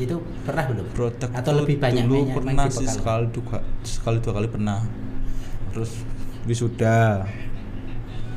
[0.00, 0.86] itu pernah belum?
[0.90, 4.78] produk Atau lebih banyak dulu main pernah sih sekali dua sekali dua kali pernah
[5.70, 6.02] terus
[6.44, 7.24] wisuda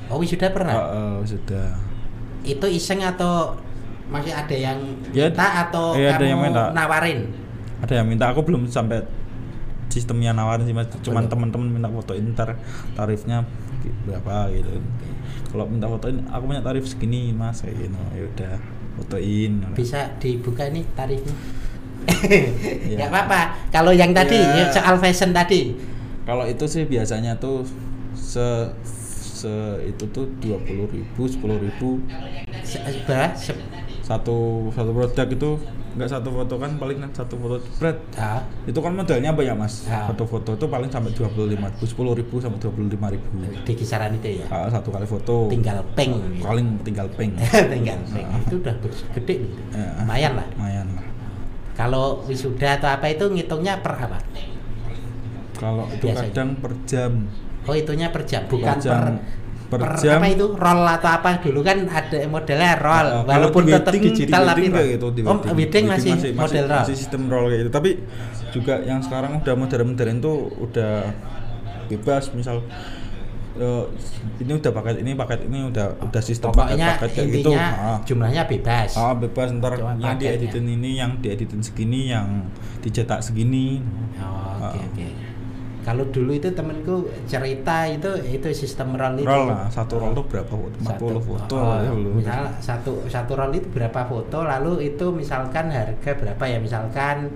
[0.08, 0.76] Oh wisuda pernah?
[0.76, 1.74] Ah, ah, wisuda
[2.44, 3.56] Itu iseng atau
[4.06, 4.78] masih ada yang
[5.10, 6.64] Ya, minta atau ada kamu yang minta.
[6.72, 7.20] nawarin?
[7.80, 9.04] ada yang minta aku belum sampai
[9.88, 11.32] sistemnya nawarin sih mas cuman Belum.
[11.32, 12.56] teman-teman minta fotoin ntar
[12.94, 13.44] tarifnya
[14.04, 14.80] berapa gitu
[15.50, 18.54] kalau minta fotoin aku punya tarif segini mas kayak gitu ya udah
[18.96, 21.36] fotoin Bisa dibuka nih tarifnya?
[22.24, 22.96] Iya.
[23.00, 23.42] Nggak apa-apa.
[23.70, 24.68] Kalau yang tadi Ya.
[24.68, 25.76] ya, soal fashion tadi,
[26.24, 27.64] kalau itu sih biasanya tuh
[28.14, 28.44] se
[28.84, 29.52] se
[29.84, 32.00] itu tuh dua puluh ribu sepuluh ribu?
[32.64, 32.84] Se-
[34.04, 35.52] satu satu produk itu
[35.94, 39.86] nggak satu foto kan paling kan satu foto berat ah, itu kan modelnya banyak mas
[39.86, 40.06] Ah.
[40.06, 43.26] foto-foto itu paling sampai dua puluh lima ribu sepuluh ribu sampai dua puluh lima ribu
[43.62, 44.46] di kisaran itu ya.
[44.48, 46.18] Ah, satu kali foto Tinggal peng.
[46.40, 47.38] paling tinggal peng
[47.74, 48.26] tinggal peng.
[48.26, 48.42] Ah.
[48.42, 48.76] Itu udah
[49.14, 49.36] gede.
[49.70, 50.02] Ya.
[50.02, 50.48] Lumayan lah.
[50.52, 51.06] lumayan lah
[51.74, 54.18] Kalau wisuda atau apa itu ngitungnya per apa?
[55.54, 56.30] kalau itu Biasanya.
[56.30, 57.14] kadang per jam
[57.64, 58.92] Oh itunya per jam, bukan Per jam.
[58.92, 59.06] per,
[59.76, 60.16] Per per jam.
[60.16, 64.06] apa itu roll atau apa dulu kan ada modelnya roll, Ah, kalau walaupun tetap wedding-
[64.08, 66.80] digital di tapi wedding kayak gitu, di oh wedding, masih, model roll.
[66.80, 67.92] masih sistem roll kayak gitu tapi
[68.50, 70.94] juga yang sekarang udah modern-modern tuh udah
[71.86, 72.62] bebas misal
[73.56, 73.84] eh,
[74.40, 77.98] ini udah paket ini paket ini udah udah sistem Pokoknya paket kayak gitu intinya ah.
[78.02, 78.92] jumlahnya bebas.
[78.94, 80.30] Ah, bebas ntar Cuma yang paketnya.
[80.40, 82.50] dieditin ini yang dieditin segini yang
[82.80, 83.78] dicetak segini
[84.16, 84.86] Oh, Oke Ah.
[84.88, 85.08] oke.
[85.84, 89.28] Kalau dulu itu temenku cerita itu itu sistem roll itu.
[89.28, 93.52] roll lah satu roll tuh berapa foto 40 foto oh, ya misal satu satu roll
[93.52, 97.28] itu berapa foto lalu itu misalkan harga berapa ya misalkan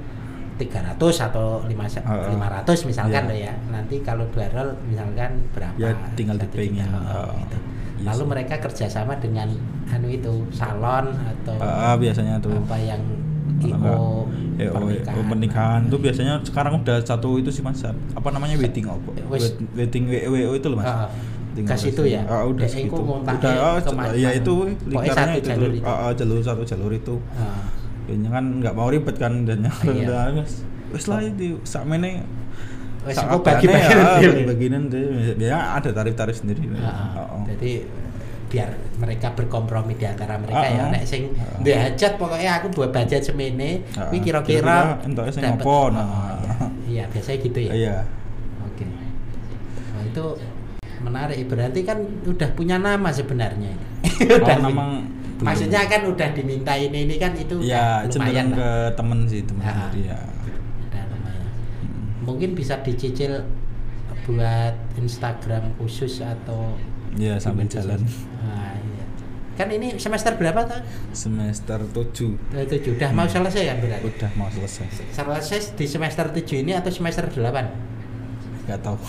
[0.57, 2.33] 300 atau 5 Heeh.
[2.33, 3.29] 500 misalkan Iya.
[3.29, 3.53] loh ya.
[3.69, 5.75] Nanti kalau dua roll misalkan berapa?
[5.77, 7.57] Ya, tinggal Satu oh, Oh, gitu.
[7.97, 9.53] iya Lalu mereka kerjasama dengan
[9.87, 13.01] anu itu salon atau Ah, biasanya tuh apa yang
[13.59, 13.97] IO enggak,
[14.57, 18.85] eh, oh, oh, pernikahan tuh biasanya sekarang udah satu itu sih mas apa namanya wedding
[18.85, 19.09] apa.
[19.27, 21.07] Wed- wedding WO itu loh mas Ah,
[21.49, 21.89] Wedding ke anniversary.
[21.89, 22.21] situ ya?
[22.25, 25.83] ah, udah iku ngontaknya udah ah, ya itu lingkarannya itu jalur itu.
[25.83, 27.65] Ah, ah, jalur satu jalur itu Ah.
[28.03, 29.71] Kayaknya kan nggak mau ribet kan dan Iya.
[30.03, 30.53] udah mas
[30.87, 32.23] wes lah itu sakmene
[33.07, 35.07] sak bagi-bagian ya, deh
[35.39, 37.43] ya ada tarif-tarif sendiri Ah, Oh, oh.
[37.47, 37.87] Jadi
[38.47, 40.81] biar mereka berkompromi di antara mereka Ah, ya.
[40.81, 40.89] ah.
[40.89, 41.59] Nek sing Ah.
[41.59, 46.39] duwe hajat pokoknya aku buat budget semene, Ah, kuwi kira-kira entuknya sing Oh, nah.
[46.83, 47.71] Iya, biasanya gitu ya.
[47.73, 47.95] iya
[48.63, 48.87] Oke.
[48.87, 50.25] Nah, itu
[50.97, 53.75] menarik berarti kan udah punya nama sebenarnya.
[54.17, 54.89] kalau Dan- memang
[55.35, 55.45] belum.
[55.45, 58.89] maksudnya kan udah dimintain ini kan itu ya udah lumayan ke lah.
[58.91, 59.69] temen sih temen Ah.
[59.85, 60.19] sendiri ya
[60.81, 61.45] Udah lumayan.
[61.83, 62.05] Hmm.
[62.23, 63.43] Mungkin bisa dicicil
[64.23, 66.73] buat Instagram khusus atau
[67.13, 67.95] ya sambil jalan?
[67.95, 68.36] Nah, iya.
[69.57, 70.77] Kan ini semester berapa tuh?
[71.11, 72.93] semester 7 Eh, Tujuh.
[72.93, 74.05] Udah mau selesai kan berarti?
[74.05, 77.89] udah mau selesai Selesai di semester 7 ini atau semester 8?
[78.67, 78.99] nggak tahu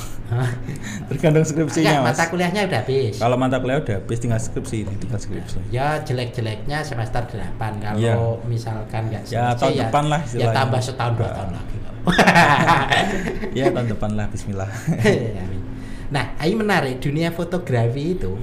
[1.11, 3.19] tergantung skripsinya mas mata kuliahnya udah habis.
[3.19, 7.99] kalau mata kuliah udah habis tinggal skripsi ini tinggal skripsi Ya jelek-jeleknya semester 8 Kalau
[7.99, 8.15] Iya.
[8.47, 11.35] misalkan nggak Ya, selesai tahun depan lah Ya tambah setahun dua Ah.
[11.35, 11.77] tahun lagi
[13.59, 15.63] ya tahun depan lah Bismillah Amin.
[16.09, 18.39] Nah, ini menarik dunia fotografi itu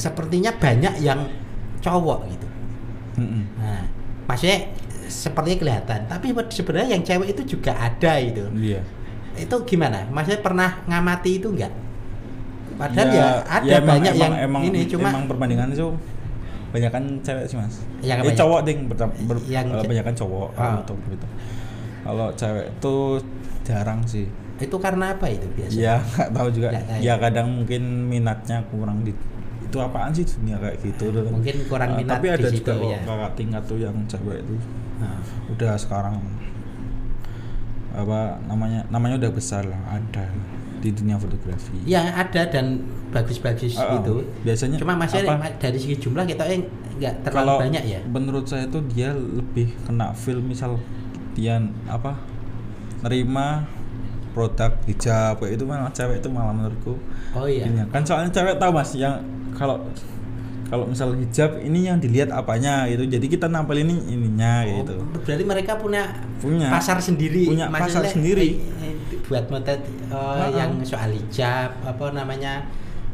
[0.00, 1.28] sepertinya banyak yang
[1.78, 2.48] cowok gitu.
[3.18, 3.42] Mm-mm.
[3.54, 3.84] Nah,
[4.24, 4.72] maksudnya
[5.06, 8.48] sepertinya kelihatan, tapi sebenarnya yang cewek itu juga ada itu.
[8.56, 8.80] iya
[9.36, 10.08] Itu gimana?
[10.08, 11.72] Maksudnya pernah ngamati itu enggak?
[12.74, 15.92] Padahal ya, ada ya emang- banyak emang, yang emang, ini cuma emang perbandingan itu
[16.70, 18.38] banyak kan cewek sih mas Yang eh, banyak?
[18.38, 20.72] cowok ding pertama ber, Yang eh, ce- banyak kan cowok Ah.
[20.78, 21.26] gitu gitu
[22.00, 22.94] kalau cewek itu
[23.60, 24.26] jarang sih
[24.56, 25.76] itu karena apa itu biasanya?
[25.76, 27.00] ya nggak tahu juga tahu.
[27.00, 29.12] ya kadang mungkin minatnya kurang di
[29.70, 32.60] itu apaan sih dunia kayak gitu tuh Mungkin kurang Ah, minat tapi di ada situ,
[32.60, 33.00] juga kok ya.
[33.06, 34.54] kakak tingkat tuh yang cewek itu
[34.98, 35.16] Nah,
[35.48, 36.20] udah sekarang
[37.90, 40.30] apa namanya namanya udah besar lah ada
[40.78, 43.98] di dunia fotografi ya ada dan bagus-bagus Ah, ah.
[43.98, 44.22] itu.
[44.42, 45.50] biasanya Cuma maksudnya apa?
[45.56, 46.62] dari segi jumlah kita yang
[46.96, 48.00] nggak terlalu kalau banyak ya.
[48.06, 50.78] menurut saya tuh dia lebih kena feel misal
[51.32, 52.14] dia apa
[53.00, 53.66] nerima
[54.30, 56.94] produk hijab kayak itu malah cewek itu malah menurutku
[57.34, 57.66] Oh iya.
[57.90, 59.18] kan soalnya cewek tahu mas yang
[59.60, 59.76] kalau
[60.66, 64.94] kalau misal hijab ini yang dilihat apanya gitu jadi kita nampil ini ininya Oh, gitu
[65.20, 66.70] Berarti mereka punya Punya.
[66.70, 67.44] pasar sendiri.
[67.44, 68.48] Punya pasar Maksudnya, sendiri.
[68.78, 70.48] eh, eh, buat motet eh, Ah, ah.
[70.48, 72.64] yang soal hijab apa namanya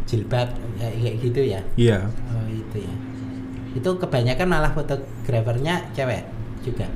[0.05, 0.47] jilbab
[0.79, 1.61] eh, kayak gitu ya.
[1.75, 2.95] iya Oh itu ya.
[3.73, 6.23] Itu kebanyakan malah fotografernya cewek
[6.61, 6.87] juga.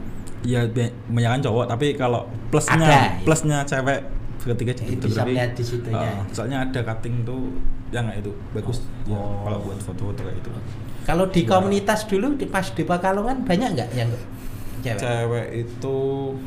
[0.41, 3.05] iya kebanyakan cowok tapi kalau plusnya Ada, ya.
[3.25, 4.01] plusnya cewek
[4.43, 6.01] ketika jadi Eh, bisa melihat di situnya.
[6.01, 7.53] uh, soalnya ada cutting tuh
[7.91, 9.45] yang kayak itu bagus ya Oh.
[9.45, 10.51] kalau buat foto-foto kayak itu
[11.01, 14.09] Kalau di komunitas dulu di pas di Pekalongan banyak nggak yang
[14.81, 14.97] cewek?
[14.97, 15.97] cewek itu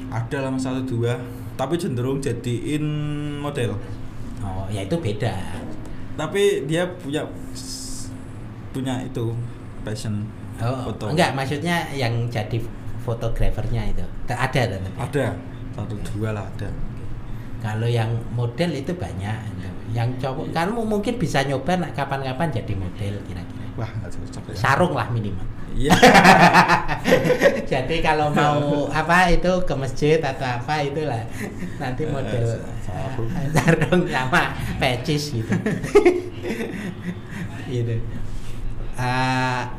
[0.10, 1.14] ada lah satu dua
[1.54, 2.82] tapi cenderung jadiin
[3.38, 3.78] model
[4.40, 5.34] Oh ya itu beda.
[6.14, 7.22] tapi dia punya
[8.70, 9.34] punya itu
[9.84, 10.26] passion
[10.58, 12.58] Oh foto enggak maksudnya yang jadi
[13.00, 14.80] fotografernya itu ada ada.
[14.96, 15.26] ada
[15.72, 16.70] satu dua lah ada
[17.64, 19.56] Kalau yang model itu banyak.
[19.94, 23.62] Yang cowok kamu mungkin bisa nyoba nak kapan-kapan jadi model kira-kira.
[23.74, 25.42] wah cocok ya Sarung lah minimal.
[25.74, 25.90] iya
[27.72, 31.22] Jadi kalau mau apa itu ke masjid atau apa itulah
[31.78, 33.30] nanti model Eh, sarung.
[33.58, 35.50] sarung sama pecis gitu.
[37.74, 37.96] gitu.
[38.94, 39.74] Ah,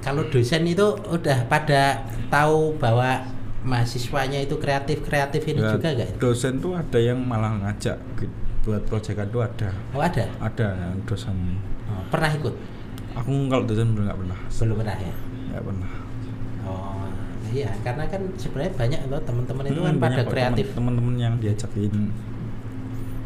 [0.00, 3.20] kalau dosen itu udah pada tahu bahwa
[3.66, 6.08] mahasiswanya itu kreatif kreatif ini Ya, juga gak?
[6.16, 8.30] dosen tuh ada yang malah ngajak ki-
[8.62, 10.24] buat proyekan tuh ada Oh ada.
[10.38, 11.34] ada yang dosen
[11.86, 12.54] Oh, pernah ikut?
[13.12, 15.14] aku kalau dosen belum nggak pernah Belum pernah ya.
[15.50, 15.90] nggak pernah
[16.62, 17.06] Oh
[17.46, 20.66] iya karena kan sebenarnya banyak loh teman-teman itu kan Hmm, pada banyak kok kreatif.
[20.72, 21.94] temen-temen yang diajakin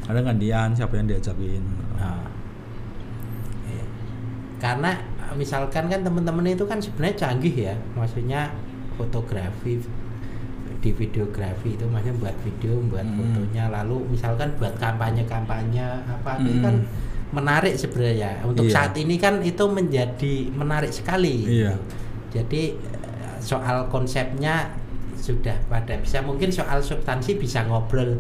[0.07, 1.63] ada gantian siapa yang diajakin
[1.95, 2.25] Nah,
[3.67, 3.85] iya.
[4.57, 4.91] Karena
[5.33, 8.53] misalkan kan teman-teman itu kan sebenarnya canggih ya, maksudnya
[8.95, 9.81] fotografi
[10.81, 13.17] di videografi itu maksudnya buat video, buat Mm.
[13.17, 16.65] fotonya, lalu misalkan buat kampanye-kampanye apa itu Mm.
[16.65, 16.75] kan
[17.31, 18.41] menarik sebenarnya.
[18.43, 18.75] Untuk Iya.
[18.75, 21.47] saat ini kan itu menjadi menarik sekali.
[21.47, 21.77] Iya.
[21.77, 21.81] gitu.
[22.41, 24.73] Jadi eh, soal konsepnya
[25.15, 28.17] sudah pada bisa mungkin soal substansi bisa ngobrol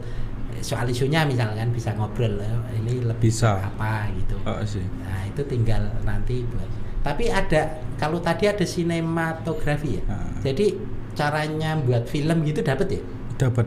[0.61, 3.56] soal isunya misalkan bisa ngobrol eh, ini lebih Bisa.
[3.56, 4.36] apa gitu.
[4.44, 6.68] oh sih Nah, itu tinggal nanti buat.
[7.00, 7.64] Tapi ada
[7.96, 10.02] kalau tadi ada sinematografi ya.
[10.04, 10.28] Nah.
[10.44, 10.76] Jadi
[11.14, 13.00] caranya buat film gitu dapat ya?
[13.36, 13.66] Dapat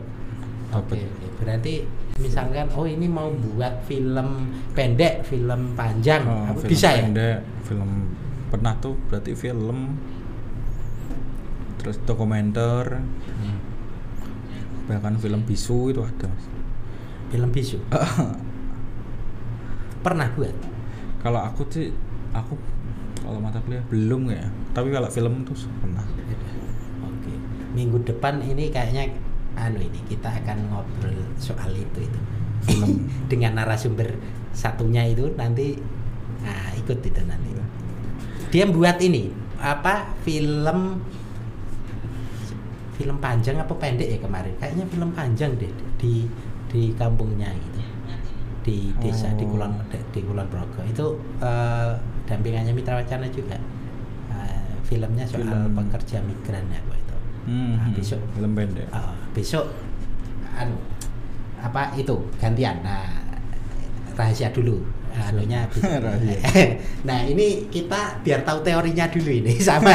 [0.74, 1.26] oke dapat oke.
[1.42, 1.74] berarti
[2.14, 6.22] misalkan oh ini mau buat film pendek film panjang.
[6.26, 7.02] Oh, apa film bisa ya?
[7.06, 7.90] pendek, film
[8.50, 9.98] pernah tuh berarti film
[11.78, 13.02] terus dokumenter
[13.34, 13.58] Hmm.
[14.86, 16.30] bahkan film bisu itu ada.
[17.28, 17.82] Film bisu?
[20.04, 20.54] Pernah buat?
[21.20, 21.88] Kalau aku sih
[22.30, 22.54] aku
[23.24, 24.44] kalau mata kuliah belum ya.
[24.76, 26.04] Tapi kalau film tuh pernah.
[26.04, 26.36] Oke.
[27.74, 29.10] Minggu depan ini kayaknya
[29.58, 32.20] anu ini kita akan ngobrol soal itu itu.
[32.64, 33.06] Film.
[33.30, 34.14] Dengan narasumber
[34.54, 35.74] satunya itu nanti
[36.42, 37.50] nah, ikut itu nanti.
[38.54, 41.02] Dia buat ini apa film
[42.94, 44.54] film panjang apa pendek ya kemarin?
[44.62, 46.30] Kayaknya film panjang deh di
[46.70, 47.80] di kampungnya gitu.
[48.64, 49.58] Di desa di Oh.
[49.58, 49.74] Kulon
[50.14, 50.80] di Kulon Progo.
[50.86, 51.92] Itu eh,
[52.30, 53.58] dampingannya Mitra Wacana juga.
[54.30, 55.74] Eh, filmnya soal Film.
[55.74, 56.80] pekerja migran ya.
[57.44, 58.20] Hmm, Nah, besok.
[58.32, 58.88] film pendek.
[58.88, 59.68] Ah, besok
[60.56, 60.76] anu
[61.60, 62.80] apa itu gantian.
[62.80, 63.08] Nah
[64.14, 64.80] rahasia dulu.
[65.14, 65.62] Anunya
[67.08, 69.94] nah ini kita biar tahu teorinya dulu ini sama.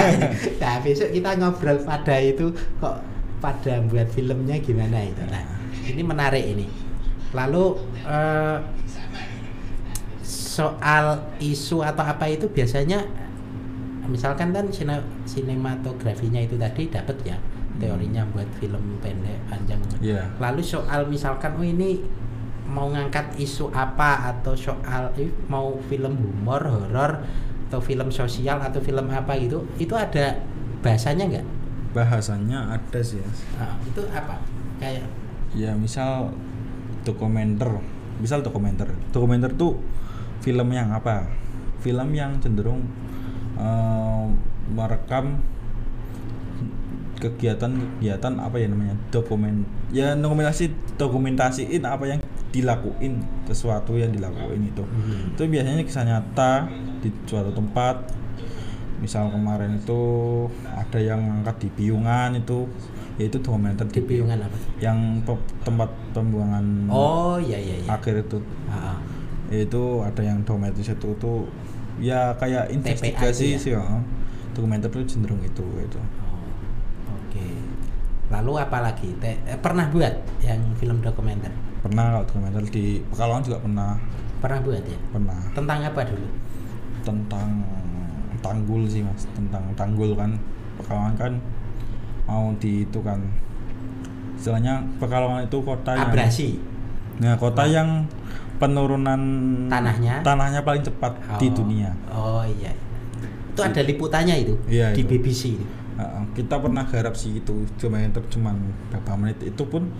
[0.61, 3.03] Nah besok kita ngobrol pada itu kok
[3.39, 5.23] pada buat filmnya gimana itu.
[5.27, 5.43] Nah.
[5.89, 6.67] ini menarik ini.
[7.33, 7.65] Lalu
[8.05, 8.57] eh,
[10.23, 11.05] soal
[11.39, 13.03] isu atau apa itu biasanya
[14.09, 17.37] misalkan kan sine- sinematografinya itu tadi dapat ya
[17.79, 19.79] teorinya buat film pendek panjang.
[20.03, 20.27] Iya.
[20.41, 22.03] lalu soal misalkan oh ini
[22.69, 27.23] mau ngangkat isu apa atau soal eh, mau film humor horor
[27.69, 30.37] atau film sosial atau film apa gitu itu ada
[30.81, 31.47] bahasanya nggak?
[31.93, 33.21] Bahasanya ada sih.
[33.57, 34.37] Nah, itu apa?
[34.77, 35.09] Kayak
[35.57, 36.29] ya misal
[37.01, 37.81] dokumenter.
[38.21, 38.91] Misal dokumenter.
[39.09, 39.79] Dokumenter tuh
[40.45, 41.25] film yang apa?
[41.81, 42.85] Film yang cenderung
[43.59, 44.23] eh,
[44.71, 45.43] merekam
[47.19, 48.95] kegiatan-kegiatan apa ya namanya?
[49.11, 54.81] Dokumen ya dokumentasi dokumentasiin apa yang dilakuin sesuatu yang dilakuin itu.
[54.81, 55.35] Hmm.
[55.35, 56.71] itu biasanya kisah nyata
[57.03, 58.15] di suatu tempat.
[58.99, 60.03] Misal kemarin itu
[60.67, 62.67] ada yang angkat di Piungan itu
[63.19, 64.55] yaitu dokumenter di piungan apa?
[64.79, 67.87] Yang pe- tempat pembuangan oh iya iya iya.
[67.91, 68.39] akhir itu.
[68.71, 68.95] Ah.
[69.51, 71.43] itu ada yang dokumenter itu tuh
[71.99, 73.59] ya kayak investigasi itu ya?
[73.59, 73.83] sih ya.
[74.55, 75.99] dokumenter tuh cenderung itu itu.
[75.99, 77.47] Oh, oke.
[78.33, 79.07] Lalu apa lagi?
[79.21, 80.11] Te- eh, pernah buat
[80.43, 81.51] yang film dokumenter?
[81.79, 83.91] Pernah kalau dokumenter di Pekalongan juga pernah.
[84.39, 84.99] Pernah buat ya?
[85.15, 85.39] Pernah.
[85.55, 86.27] Tentang apa dulu?
[87.07, 87.49] Tentang
[88.43, 89.23] tanggul sih mas.
[89.31, 90.35] Tentang tanggul kan.
[90.79, 91.33] Pekalongan kan
[92.27, 93.19] mau di itu kan.
[94.35, 96.49] Istilahnya Pekalongan itu kota yang abrasi?
[97.19, 97.71] Nah kota Wah.
[97.71, 97.89] yang
[98.59, 99.21] penurunan
[99.71, 100.19] Tanahnya?
[100.21, 101.89] tanahnya paling cepat di Oh, dunia.
[102.11, 102.75] Oh iya.
[103.55, 104.53] Itu ada liputannya itu?
[104.67, 105.09] Iya, di itu.
[105.09, 105.43] BBC
[106.31, 108.55] kita pernah garap sih itu cuma yang cuman
[108.87, 109.91] berapa menit itu pun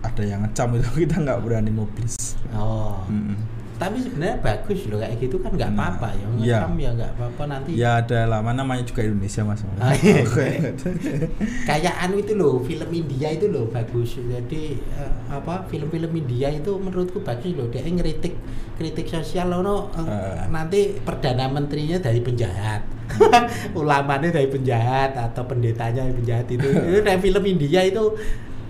[0.00, 2.36] ada yang ngecam itu kita nggak berani mobilis.
[2.56, 3.04] Oh.
[3.06, 3.36] Mm-mm.
[3.82, 6.26] Tapi sebenarnya bagus loh kayak gitu kan nggak Nah, apa-apa ya.
[6.38, 6.58] Iya.
[6.62, 9.66] ngekam ya nggak apa-apa nanti ya ada lama namanya juga Indonesia mas.
[9.76, 10.22] Ah, iya.
[11.68, 14.14] Kayak anu itu loh film India itu loh bagus.
[14.16, 17.66] Jadi eh, apa film-film India itu menurutku bagus loh.
[17.66, 18.38] Dia ngeritik
[18.72, 20.46] kritik sosial loh no, eh, Eh.
[20.46, 22.86] nanti perdana menterinya dari penjahat.
[23.74, 26.64] Ulamanya dari penjahat atau pendetanya dari penjahat itu.
[26.64, 28.04] Itu dari film India itu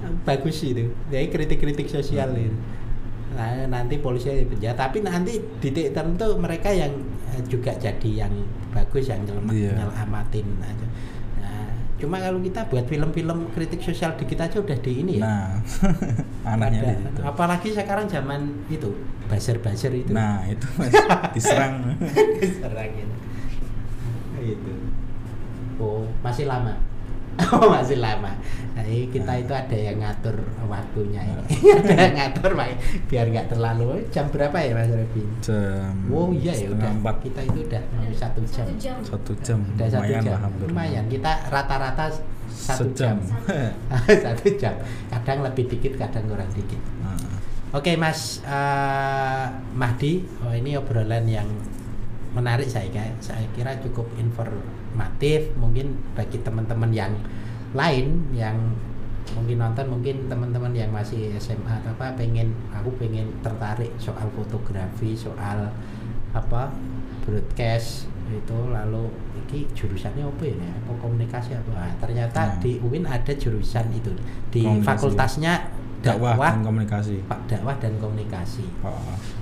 [0.01, 0.89] eh, bagus itu.
[1.09, 2.43] Jadi kritik-kritik sosial Hmm.
[2.43, 2.57] itu
[3.33, 6.93] nah, nanti polisi dari penjahat tapi nanti di titik tertentu mereka yang
[7.29, 8.33] eh, juga jadi yang
[8.69, 9.73] bagus yang nyelama- Iya.
[9.75, 10.87] nyelamatin aja.
[11.39, 15.25] Nah, cuma kalau kita buat film-film kritik sosial dikit aja udah di ini ya.
[15.25, 15.49] Nah
[16.53, 17.21] anaknya di Ada- situ.
[17.23, 18.89] Apalagi sekarang zaman itu
[19.27, 20.11] buzzer-buzzer itu.
[20.11, 20.93] Nah itu mas
[21.33, 21.97] diserang.
[24.39, 24.73] Itu.
[25.79, 26.75] Oh masih lama
[27.57, 28.33] oh masih lama.
[28.73, 31.45] Nah, ini kita itu ada yang ngatur waktunya ini.
[31.77, 32.69] Ada yang ngatur Pak.
[33.05, 36.91] Biar nggak terlalu jam berapa ya Mas Revi jam oh iya ya udah.
[36.97, 37.17] empat.
[37.21, 38.97] Kita itu udah mau satu jam Satu jam.
[39.05, 39.59] satu jam.
[39.77, 40.33] Udah satu lumayan jam.
[40.33, 41.05] lah hampir lumayan.
[41.13, 42.05] Kita rata-rata
[42.53, 43.17] satu sejam.
[43.17, 43.17] jam.
[44.25, 44.75] Satu jam.
[45.09, 46.81] Kadang lebih dikit kadang kurang dikit.
[47.01, 47.17] Nah,
[47.73, 51.49] Oke Mas eh, Mahdi, oh ini obrolan yang
[52.37, 53.09] menarik saya kira.
[53.25, 54.82] Saya kira cukup informatif.
[55.57, 57.13] Mungkin bagi teman-teman yang
[57.73, 58.57] lain yang
[59.33, 65.17] mungkin nonton, mungkin teman-teman yang masih SMA atau apa, pengen aku pengen tertarik soal fotografi,
[65.17, 65.73] soal
[66.33, 66.73] apa
[67.25, 72.59] broadcast itu lalu ini jurusannya apa ya apa komunikasi apa Nah, ternyata Nah.
[72.65, 74.13] di UIN ada jurusan itu
[74.49, 74.87] di Komunikasi.
[74.89, 75.53] fakultasnya
[76.01, 78.65] dakwah dakwah dan komunikasi Pak dakwah dan komunikasi.
[78.81, 78.97] Oh,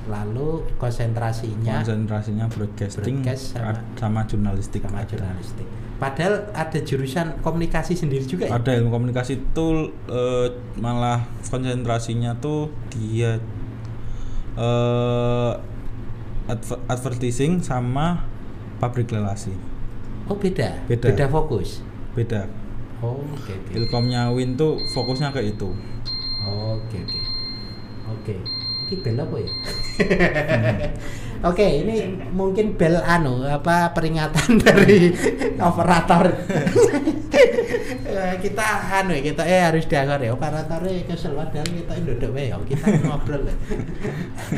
[0.06, 5.12] Lalu konsentrasinya konsentrasinya broadcasting Broadcast sama- sama, jurnalistik sama ada.
[5.12, 5.66] jurnalistik.
[5.96, 8.56] Padahal ada jurusan komunikasi sendiri juga ya.
[8.56, 9.66] ada ilmu komunikasi itu
[10.08, 13.36] eh, malah konsentrasinya tuh dia
[14.56, 15.52] eh
[16.48, 18.24] adver- advertising sama
[18.78, 19.52] public relasi
[20.24, 20.80] Oh beda.
[20.88, 21.28] Beda.
[21.28, 21.84] fokus.
[22.10, 22.48] beda
[23.00, 23.72] Oh oke oke.
[23.76, 25.68] ilkomnya Win tuh fokusnya ke itu
[26.40, 27.20] Oke oke.
[28.10, 28.34] Oke.
[28.90, 29.50] Ini bel apa ya?
[31.40, 35.08] Oke, ini mungkin bel anu apa peringatan dari
[35.56, 36.26] operator.
[38.04, 38.66] Eh, kita
[39.00, 42.92] anu ya, kita eh harus dianggar ya operatornya kesel padahal kita duduk wae ya, kita
[43.06, 43.56] ngobrol ya.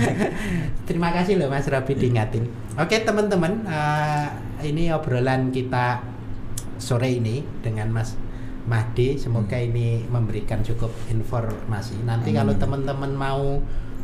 [0.90, 2.50] Terima kasih loh Mas Rabi diingatin.
[2.74, 4.26] Oke teman-teman, eh,
[4.66, 6.02] ini obrolan kita
[6.82, 8.18] sore ini dengan Mas
[8.66, 9.22] Mahdi.
[9.22, 11.94] Semoga ini memberikan cukup informasi.
[12.02, 12.62] Nanti kalau Amin.
[12.64, 13.62] teman-teman mau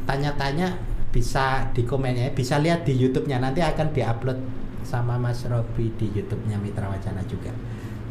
[0.09, 0.73] tanya-tanya
[1.13, 3.37] bisa di komennya, bisa lihat di YouTube-nya.
[3.37, 4.39] Nanti akan diupload
[4.83, 7.53] sama Mas Robi di YouTube-nya Mitra Wacana juga.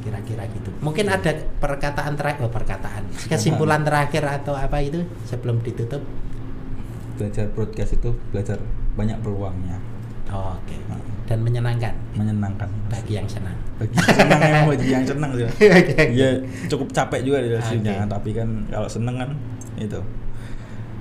[0.06, 0.70] Kira-kira gitu.
[0.86, 6.06] Mungkin ada perkataan terakhir, oh, perkataan, kesimpulan terakhir atau apa itu sebelum ditutup?
[7.18, 8.62] belajar broadcast itu belajar
[8.94, 9.82] banyak peluangnya
[10.28, 10.76] Oh, Oke.
[10.92, 13.56] Nah, Dan menyenangkan menyenangkan bagi yang senang.
[13.80, 16.04] bagi yang senang bagi yang senang Oke.
[16.14, 16.30] ya
[16.68, 17.92] cukup capek juga di Oke.
[18.06, 19.30] tapi kan kalau seneng kan
[19.80, 20.00] itu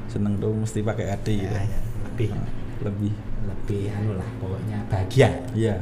[0.06, 2.30] seneng tuh mesti pakai hati gitu Ya, ya, lebih
[2.82, 3.12] lebih
[3.46, 5.28] lebih anu lah pokoknya bahagia.
[5.54, 5.76] iya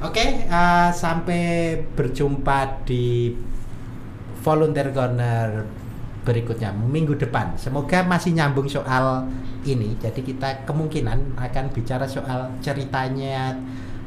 [0.00, 3.36] Oke, eh, sampai berjumpa di
[4.40, 5.68] Volunteer Corner
[6.24, 7.52] berikutnya minggu depan.
[7.60, 9.28] Semoga masih nyambung soal
[9.60, 9.92] ini.
[10.00, 13.52] Jadi kita kemungkinan akan bicara soal ceritanya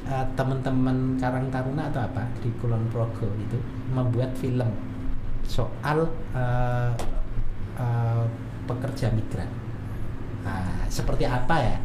[0.09, 3.61] eh, teman-teman Karang Taruna atau apa di Kulon Progo itu
[3.93, 4.73] membuat film
[5.45, 6.89] soal eh,
[7.77, 8.25] eh,
[8.69, 9.49] pekerja migran.
[10.43, 11.77] Nah, seperti apa ya?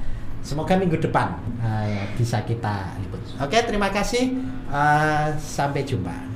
[0.42, 3.20] Semoga minggu depan eh, bisa kita liput.
[3.42, 4.38] Oke, terima kasih.
[4.68, 6.27] Eh, sampai jumpa.